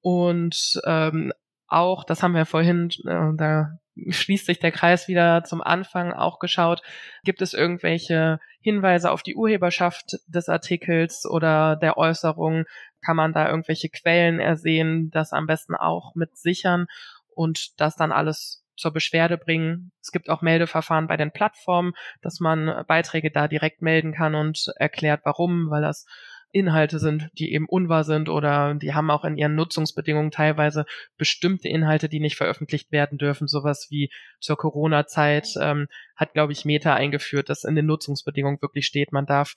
Und 0.00 0.80
ähm, 0.86 1.32
auch, 1.66 2.04
das 2.04 2.22
haben 2.22 2.34
wir 2.34 2.46
vorhin, 2.46 2.90
äh, 3.06 3.36
da 3.36 3.78
schließt 4.08 4.46
sich 4.46 4.58
der 4.58 4.72
Kreis 4.72 5.08
wieder 5.08 5.44
zum 5.44 5.62
Anfang 5.62 6.12
auch 6.12 6.38
geschaut, 6.38 6.82
gibt 7.24 7.42
es 7.42 7.54
irgendwelche 7.54 8.40
Hinweise 8.60 9.10
auf 9.10 9.22
die 9.22 9.36
Urheberschaft 9.36 10.18
des 10.26 10.48
Artikels 10.48 11.26
oder 11.26 11.76
der 11.76 11.96
Äußerung? 11.96 12.64
Kann 13.04 13.16
man 13.16 13.32
da 13.32 13.48
irgendwelche 13.48 13.88
Quellen 13.90 14.40
ersehen, 14.40 15.10
das 15.10 15.32
am 15.32 15.46
besten 15.46 15.74
auch 15.74 16.14
mit 16.14 16.36
sichern? 16.36 16.86
und 17.34 17.80
das 17.80 17.96
dann 17.96 18.12
alles 18.12 18.64
zur 18.76 18.92
Beschwerde 18.92 19.38
bringen. 19.38 19.92
Es 20.00 20.10
gibt 20.10 20.28
auch 20.28 20.42
Meldeverfahren 20.42 21.06
bei 21.06 21.16
den 21.16 21.30
Plattformen, 21.30 21.92
dass 22.22 22.40
man 22.40 22.84
Beiträge 22.88 23.30
da 23.30 23.46
direkt 23.46 23.82
melden 23.82 24.12
kann 24.12 24.34
und 24.34 24.72
erklärt, 24.76 25.20
warum, 25.24 25.70
weil 25.70 25.82
das 25.82 26.06
Inhalte 26.54 26.98
sind, 26.98 27.28
die 27.38 27.52
eben 27.52 27.66
unwahr 27.66 28.04
sind 28.04 28.28
oder 28.28 28.74
die 28.74 28.94
haben 28.94 29.10
auch 29.10 29.24
in 29.24 29.36
ihren 29.36 29.56
Nutzungsbedingungen 29.56 30.30
teilweise 30.30 30.86
bestimmte 31.18 31.68
Inhalte, 31.68 32.08
die 32.08 32.20
nicht 32.20 32.36
veröffentlicht 32.36 32.92
werden 32.92 33.18
dürfen. 33.18 33.48
Sowas 33.48 33.88
wie 33.90 34.10
zur 34.40 34.56
Corona-Zeit 34.56 35.54
ähm, 35.60 35.88
hat, 36.14 36.32
glaube 36.32 36.52
ich, 36.52 36.64
Meta 36.64 36.94
eingeführt, 36.94 37.48
dass 37.48 37.64
in 37.64 37.74
den 37.74 37.86
Nutzungsbedingungen 37.86 38.62
wirklich 38.62 38.86
steht, 38.86 39.12
man 39.12 39.26
darf 39.26 39.56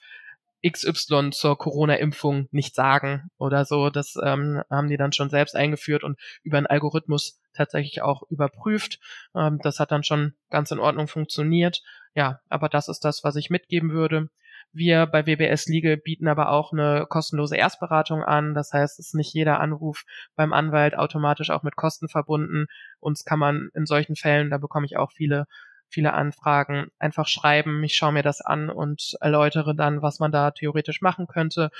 XY 0.67 1.29
zur 1.31 1.57
Corona-Impfung 1.57 2.47
nicht 2.51 2.73
sagen 2.73 3.29
oder 3.37 3.63
so. 3.63 3.89
Das 3.89 4.15
ähm, 4.21 4.63
haben 4.69 4.89
die 4.89 4.97
dann 4.97 5.13
schon 5.13 5.29
selbst 5.29 5.55
eingeführt 5.55 6.03
und 6.03 6.19
über 6.41 6.57
einen 6.57 6.65
Algorithmus 6.65 7.39
tatsächlich 7.53 8.01
auch 8.01 8.23
überprüft. 8.29 8.99
Ähm, 9.35 9.59
das 9.61 9.79
hat 9.79 9.91
dann 9.91 10.03
schon 10.03 10.33
ganz 10.49 10.71
in 10.71 10.79
Ordnung 10.79 11.07
funktioniert. 11.07 11.83
Ja, 12.15 12.39
aber 12.49 12.69
das 12.69 12.87
ist 12.87 13.05
das, 13.05 13.23
was 13.23 13.35
ich 13.35 13.51
mitgeben 13.51 13.91
würde. 13.91 14.29
Wir 14.73 15.05
bei 15.07 15.25
WBS 15.25 15.67
Legal 15.67 15.97
bieten 15.97 16.27
aber 16.27 16.51
auch 16.51 16.71
eine 16.71 17.05
kostenlose 17.09 17.55
Erstberatung 17.55 18.23
an. 18.23 18.53
Das 18.53 18.73
heißt, 18.73 18.99
es 18.99 19.07
ist 19.07 19.15
nicht 19.15 19.33
jeder 19.33 19.59
Anruf 19.59 20.03
beim 20.35 20.53
Anwalt 20.53 20.97
automatisch 20.97 21.49
auch 21.49 21.63
mit 21.63 21.75
Kosten 21.75 22.09
verbunden. 22.09 22.67
Uns 22.99 23.25
kann 23.25 23.39
man 23.39 23.69
in 23.73 23.85
solchen 23.85 24.15
Fällen, 24.15 24.49
da 24.49 24.57
bekomme 24.57 24.85
ich 24.85 24.97
auch 24.97 25.11
viele 25.11 25.45
viele 25.89 26.13
Anfragen, 26.13 26.87
einfach 26.99 27.27
schreiben, 27.27 27.83
ich 27.83 27.95
schaue 27.95 28.11
mir 28.11 28.23
das 28.23 28.41
an 28.41 28.69
und 28.69 29.15
erläutere 29.21 29.75
dann, 29.75 30.01
was 30.01 30.19
man 30.19 30.31
da 30.31 30.51
theoretisch 30.51 31.01
machen 31.01 31.27
könnte. 31.27 31.71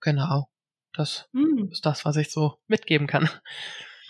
Genau. 0.00 0.48
Das 0.92 1.28
hm. 1.32 1.68
ist 1.70 1.86
das, 1.86 2.04
was 2.04 2.16
ich 2.16 2.30
so 2.30 2.58
mitgeben 2.66 3.06
kann. 3.06 3.28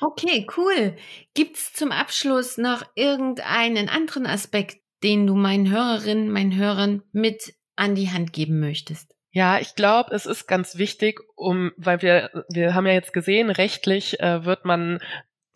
Okay, 0.00 0.46
cool. 0.56 0.96
Gibt's 1.34 1.72
zum 1.72 1.90
Abschluss 1.90 2.56
noch 2.56 2.84
irgendeinen 2.94 3.88
anderen 3.88 4.26
Aspekt, 4.26 4.80
den 5.02 5.26
du 5.26 5.34
meinen 5.34 5.70
Hörerinnen, 5.70 6.30
meinen 6.30 6.56
Hörern 6.56 7.02
mit 7.12 7.54
an 7.78 7.94
die 7.94 8.10
Hand 8.10 8.32
geben 8.32 8.60
möchtest? 8.60 9.14
Ja, 9.30 9.58
ich 9.58 9.74
glaube, 9.74 10.14
es 10.14 10.26
ist 10.26 10.46
ganz 10.46 10.78
wichtig, 10.78 11.20
um, 11.36 11.72
weil 11.76 12.02
wir, 12.02 12.44
wir 12.48 12.74
haben 12.74 12.86
ja 12.86 12.94
jetzt 12.94 13.12
gesehen, 13.12 13.50
rechtlich 13.50 14.20
äh, 14.20 14.44
wird 14.44 14.64
man 14.64 15.00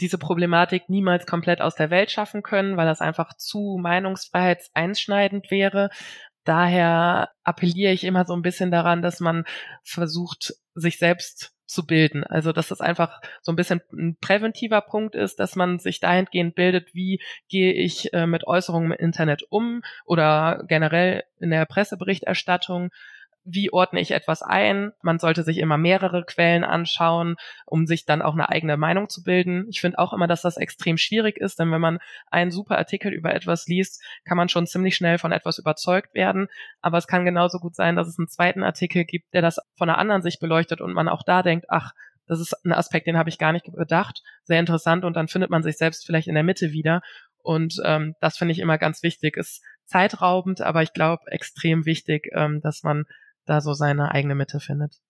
diese 0.00 0.18
Problematik 0.18 0.88
niemals 0.88 1.26
komplett 1.26 1.60
aus 1.60 1.74
der 1.74 1.90
Welt 1.90 2.10
schaffen 2.10 2.42
können, 2.42 2.76
weil 2.76 2.86
das 2.86 3.00
einfach 3.00 3.36
zu 3.36 3.78
meinungsfreiheitseinschneidend 3.80 5.50
wäre. 5.50 5.90
Daher 6.44 7.30
appelliere 7.44 7.92
ich 7.92 8.04
immer 8.04 8.24
so 8.24 8.34
ein 8.34 8.42
bisschen 8.42 8.70
daran, 8.70 9.00
dass 9.00 9.20
man 9.20 9.44
versucht, 9.84 10.54
sich 10.74 10.98
selbst 10.98 11.52
zu 11.72 11.86
bilden. 11.86 12.24
Also 12.24 12.52
dass 12.52 12.68
das 12.68 12.80
einfach 12.80 13.20
so 13.40 13.52
ein 13.52 13.56
bisschen 13.56 13.80
ein 13.92 14.16
präventiver 14.20 14.80
Punkt 14.80 15.14
ist, 15.14 15.40
dass 15.40 15.56
man 15.56 15.78
sich 15.78 16.00
dahingehend 16.00 16.54
bildet, 16.54 16.94
wie 16.94 17.20
gehe 17.48 17.72
ich 17.72 18.12
äh, 18.12 18.26
mit 18.26 18.46
Äußerungen 18.46 18.92
im 18.92 18.98
Internet 18.98 19.42
um 19.48 19.82
oder 20.04 20.64
generell 20.68 21.24
in 21.40 21.50
der 21.50 21.64
Presseberichterstattung 21.66 22.90
wie 23.44 23.72
ordne 23.72 24.00
ich 24.00 24.12
etwas 24.12 24.42
ein. 24.42 24.92
Man 25.02 25.18
sollte 25.18 25.42
sich 25.42 25.58
immer 25.58 25.76
mehrere 25.76 26.24
Quellen 26.24 26.64
anschauen, 26.64 27.36
um 27.66 27.86
sich 27.86 28.04
dann 28.04 28.22
auch 28.22 28.34
eine 28.34 28.48
eigene 28.48 28.76
Meinung 28.76 29.08
zu 29.08 29.22
bilden. 29.22 29.66
Ich 29.68 29.80
finde 29.80 29.98
auch 29.98 30.12
immer, 30.12 30.26
dass 30.26 30.42
das 30.42 30.56
extrem 30.56 30.96
schwierig 30.96 31.38
ist, 31.38 31.58
denn 31.58 31.72
wenn 31.72 31.80
man 31.80 31.98
einen 32.30 32.50
super 32.50 32.78
Artikel 32.78 33.12
über 33.12 33.34
etwas 33.34 33.66
liest, 33.66 34.02
kann 34.24 34.36
man 34.36 34.48
schon 34.48 34.66
ziemlich 34.66 34.96
schnell 34.96 35.18
von 35.18 35.32
etwas 35.32 35.58
überzeugt 35.58 36.14
werden. 36.14 36.48
Aber 36.80 36.98
es 36.98 37.06
kann 37.06 37.24
genauso 37.24 37.58
gut 37.58 37.74
sein, 37.74 37.96
dass 37.96 38.08
es 38.08 38.18
einen 38.18 38.28
zweiten 38.28 38.62
Artikel 38.62 39.04
gibt, 39.04 39.34
der 39.34 39.42
das 39.42 39.58
von 39.76 39.88
einer 39.88 39.98
anderen 39.98 40.22
Sicht 40.22 40.40
beleuchtet 40.40 40.80
und 40.80 40.92
man 40.92 41.08
auch 41.08 41.22
da 41.24 41.42
denkt, 41.42 41.66
ach, 41.68 41.92
das 42.26 42.40
ist 42.40 42.54
ein 42.64 42.72
Aspekt, 42.72 43.08
den 43.08 43.18
habe 43.18 43.28
ich 43.28 43.38
gar 43.38 43.52
nicht 43.52 43.66
bedacht. 43.72 44.22
Sehr 44.44 44.60
interessant 44.60 45.04
und 45.04 45.14
dann 45.16 45.28
findet 45.28 45.50
man 45.50 45.62
sich 45.62 45.76
selbst 45.76 46.06
vielleicht 46.06 46.28
in 46.28 46.34
der 46.34 46.44
Mitte 46.44 46.70
wieder. 46.70 47.02
Und 47.42 47.80
ähm, 47.84 48.14
das 48.20 48.38
finde 48.38 48.52
ich 48.52 48.60
immer 48.60 48.78
ganz 48.78 49.02
wichtig. 49.02 49.36
Ist 49.36 49.62
zeitraubend, 49.84 50.60
aber 50.60 50.82
ich 50.82 50.92
glaube 50.92 51.24
extrem 51.26 51.84
wichtig, 51.84 52.30
ähm, 52.32 52.60
dass 52.62 52.84
man 52.84 53.04
da 53.46 53.60
so 53.60 53.72
seine 53.72 54.12
eigene 54.12 54.34
Mitte 54.34 54.60
findet. 54.60 55.00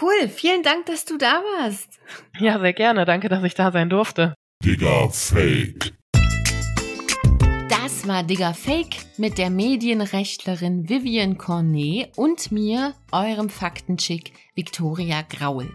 Cool, 0.00 0.28
vielen 0.28 0.62
Dank, 0.62 0.86
dass 0.86 1.04
du 1.04 1.16
da 1.16 1.42
warst. 1.58 1.98
Ja, 2.38 2.58
sehr 2.60 2.74
gerne. 2.74 3.04
Danke, 3.04 3.28
dass 3.28 3.42
ich 3.44 3.54
da 3.54 3.72
sein 3.72 3.88
durfte. 3.88 4.34
Digga 4.62 5.08
Fake. 5.08 5.94
Das 7.68 8.06
war 8.06 8.22
Digga 8.22 8.52
Fake 8.52 8.96
mit 9.16 9.38
der 9.38 9.48
Medienrechtlerin 9.48 10.88
Vivian 10.88 11.38
Cornet 11.38 12.12
und 12.16 12.52
mir, 12.52 12.94
eurem 13.10 13.48
Faktenchick 13.48 14.32
Victoria 14.54 15.22
Graul. 15.22 15.70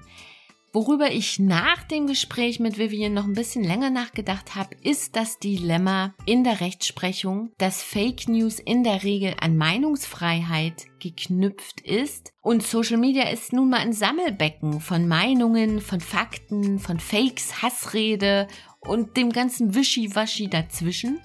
Worüber 0.73 1.11
ich 1.11 1.37
nach 1.37 1.83
dem 1.83 2.07
Gespräch 2.07 2.61
mit 2.61 2.77
Vivian 2.77 3.13
noch 3.13 3.25
ein 3.25 3.33
bisschen 3.33 3.61
länger 3.61 3.89
nachgedacht 3.89 4.55
habe, 4.55 4.73
ist 4.81 5.17
das 5.17 5.37
Dilemma 5.37 6.13
in 6.25 6.45
der 6.45 6.61
Rechtsprechung, 6.61 7.51
dass 7.57 7.83
Fake 7.83 8.29
News 8.29 8.57
in 8.57 8.85
der 8.85 9.03
Regel 9.03 9.35
an 9.41 9.57
Meinungsfreiheit 9.57 10.85
geknüpft 10.99 11.81
ist. 11.81 12.31
Und 12.41 12.63
Social 12.63 12.95
Media 12.95 13.27
ist 13.27 13.51
nun 13.51 13.69
mal 13.69 13.79
ein 13.79 13.91
Sammelbecken 13.91 14.79
von 14.79 15.09
Meinungen, 15.09 15.81
von 15.81 15.99
Fakten, 15.99 16.79
von 16.79 17.01
Fakes, 17.01 17.61
Hassrede 17.61 18.47
und 18.79 19.17
dem 19.17 19.33
ganzen 19.33 19.75
Wischiwaschi 19.75 20.47
dazwischen. 20.47 21.19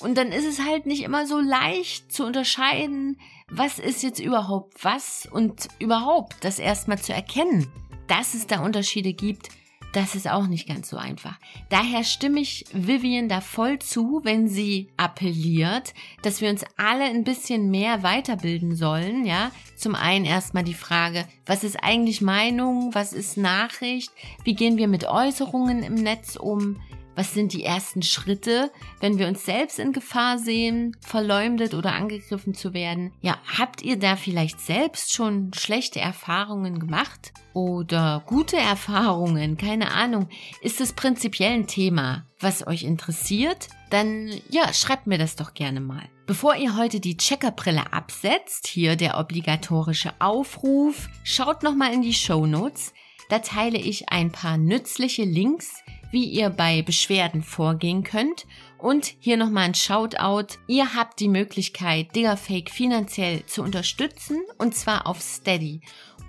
Und 0.00 0.16
dann 0.16 0.30
ist 0.30 0.46
es 0.46 0.64
halt 0.64 0.86
nicht 0.86 1.02
immer 1.02 1.26
so 1.26 1.40
leicht 1.40 2.12
zu 2.12 2.24
unterscheiden, 2.24 3.18
was 3.50 3.80
ist 3.80 4.04
jetzt 4.04 4.20
überhaupt 4.20 4.84
was 4.84 5.28
und 5.30 5.66
überhaupt 5.80 6.36
das 6.44 6.60
erstmal 6.60 7.00
zu 7.00 7.12
erkennen 7.12 7.66
dass 8.12 8.34
es 8.34 8.46
da 8.46 8.60
Unterschiede 8.60 9.14
gibt, 9.14 9.48
das 9.94 10.14
ist 10.14 10.28
auch 10.28 10.46
nicht 10.46 10.68
ganz 10.68 10.90
so 10.90 10.98
einfach. 10.98 11.38
Daher 11.70 12.04
stimme 12.04 12.40
ich 12.40 12.66
Vivian 12.72 13.30
da 13.30 13.40
voll 13.40 13.78
zu, 13.78 14.20
wenn 14.22 14.48
sie 14.48 14.88
appelliert, 14.98 15.94
dass 16.22 16.42
wir 16.42 16.50
uns 16.50 16.62
alle 16.76 17.04
ein 17.04 17.24
bisschen 17.24 17.70
mehr 17.70 18.02
weiterbilden 18.02 18.76
sollen, 18.76 19.24
ja. 19.24 19.50
Zum 19.76 19.94
einen 19.94 20.26
erstmal 20.26 20.62
die 20.62 20.74
Frage, 20.74 21.26
was 21.46 21.64
ist 21.64 21.82
eigentlich 21.82 22.20
Meinung, 22.20 22.94
was 22.94 23.14
ist 23.14 23.38
Nachricht, 23.38 24.10
wie 24.44 24.54
gehen 24.54 24.76
wir 24.76 24.88
mit 24.88 25.04
Äußerungen 25.04 25.82
im 25.82 25.94
Netz 25.94 26.36
um, 26.36 26.80
was 27.14 27.34
sind 27.34 27.52
die 27.52 27.64
ersten 27.64 28.02
Schritte, 28.02 28.70
wenn 29.00 29.18
wir 29.18 29.28
uns 29.28 29.44
selbst 29.44 29.78
in 29.78 29.92
Gefahr 29.92 30.38
sehen, 30.38 30.96
verleumdet 31.00 31.74
oder 31.74 31.92
angegriffen 31.92 32.54
zu 32.54 32.72
werden? 32.74 33.12
Ja, 33.20 33.38
habt 33.58 33.82
ihr 33.82 33.98
da 33.98 34.16
vielleicht 34.16 34.60
selbst 34.60 35.12
schon 35.12 35.52
schlechte 35.54 36.00
Erfahrungen 36.00 36.78
gemacht? 36.78 37.32
Oder 37.54 38.22
gute 38.26 38.56
Erfahrungen? 38.56 39.58
Keine 39.58 39.92
Ahnung. 39.92 40.28
Ist 40.62 40.80
es 40.80 40.94
prinzipiell 40.94 41.52
ein 41.52 41.66
Thema, 41.66 42.26
was 42.40 42.66
euch 42.66 42.82
interessiert? 42.82 43.68
Dann, 43.90 44.32
ja, 44.48 44.72
schreibt 44.72 45.06
mir 45.06 45.18
das 45.18 45.36
doch 45.36 45.52
gerne 45.52 45.80
mal. 45.80 46.08
Bevor 46.26 46.54
ihr 46.54 46.76
heute 46.78 46.98
die 46.98 47.18
Checkerbrille 47.18 47.92
absetzt, 47.92 48.66
hier 48.66 48.96
der 48.96 49.18
obligatorische 49.18 50.14
Aufruf, 50.18 51.08
schaut 51.24 51.62
nochmal 51.62 51.92
in 51.92 52.00
die 52.00 52.14
Show 52.14 52.46
Notes. 52.46 52.94
Da 53.32 53.38
teile 53.38 53.78
ich 53.78 54.10
ein 54.10 54.30
paar 54.30 54.58
nützliche 54.58 55.24
Links, 55.24 55.82
wie 56.10 56.26
ihr 56.26 56.50
bei 56.50 56.82
Beschwerden 56.82 57.42
vorgehen 57.42 58.04
könnt. 58.04 58.46
Und 58.76 59.14
hier 59.20 59.38
nochmal 59.38 59.64
ein 59.64 59.74
Shoutout. 59.74 60.58
Ihr 60.66 60.94
habt 60.94 61.18
die 61.18 61.30
Möglichkeit, 61.30 62.14
Diggerfake 62.14 62.68
finanziell 62.68 63.46
zu 63.46 63.62
unterstützen 63.62 64.42
und 64.58 64.74
zwar 64.74 65.06
auf 65.06 65.22
Steady. 65.22 65.80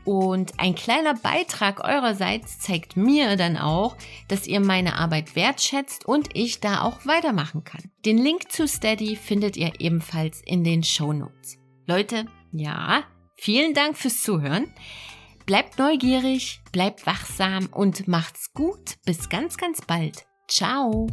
Und 0.05 0.57
ein 0.61 0.75
kleiner 0.75 1.13
Beitrag 1.15 1.83
eurerseits 1.83 2.59
zeigt 2.59 2.95
mir 2.95 3.35
dann 3.35 3.57
auch, 3.57 3.97
dass 4.29 4.47
ihr 4.47 4.61
meine 4.61 4.97
Arbeit 4.97 5.35
wertschätzt 5.35 6.05
und 6.05 6.29
ich 6.33 6.61
da 6.61 6.83
auch 6.83 7.05
weitermachen 7.05 7.65
kann. 7.65 7.91
Den 8.05 8.17
Link 8.17 8.49
zu 8.49 8.65
Steady 8.65 9.17
findet 9.17 9.57
ihr 9.57 9.73
ebenfalls 9.79 10.41
in 10.45 10.63
den 10.63 10.83
Show 10.83 11.11
Notes. 11.11 11.57
Leute, 11.85 12.27
ja, 12.53 13.03
vielen 13.35 13.73
Dank 13.73 13.97
fürs 13.97 14.21
Zuhören. 14.21 14.71
Bleibt 15.45 15.77
neugierig, 15.77 16.61
bleibt 16.71 17.05
wachsam 17.05 17.67
und 17.71 18.07
macht's 18.07 18.53
gut. 18.53 18.95
Bis 19.05 19.29
ganz, 19.29 19.57
ganz 19.57 19.81
bald. 19.81 20.25
Ciao. 20.47 21.07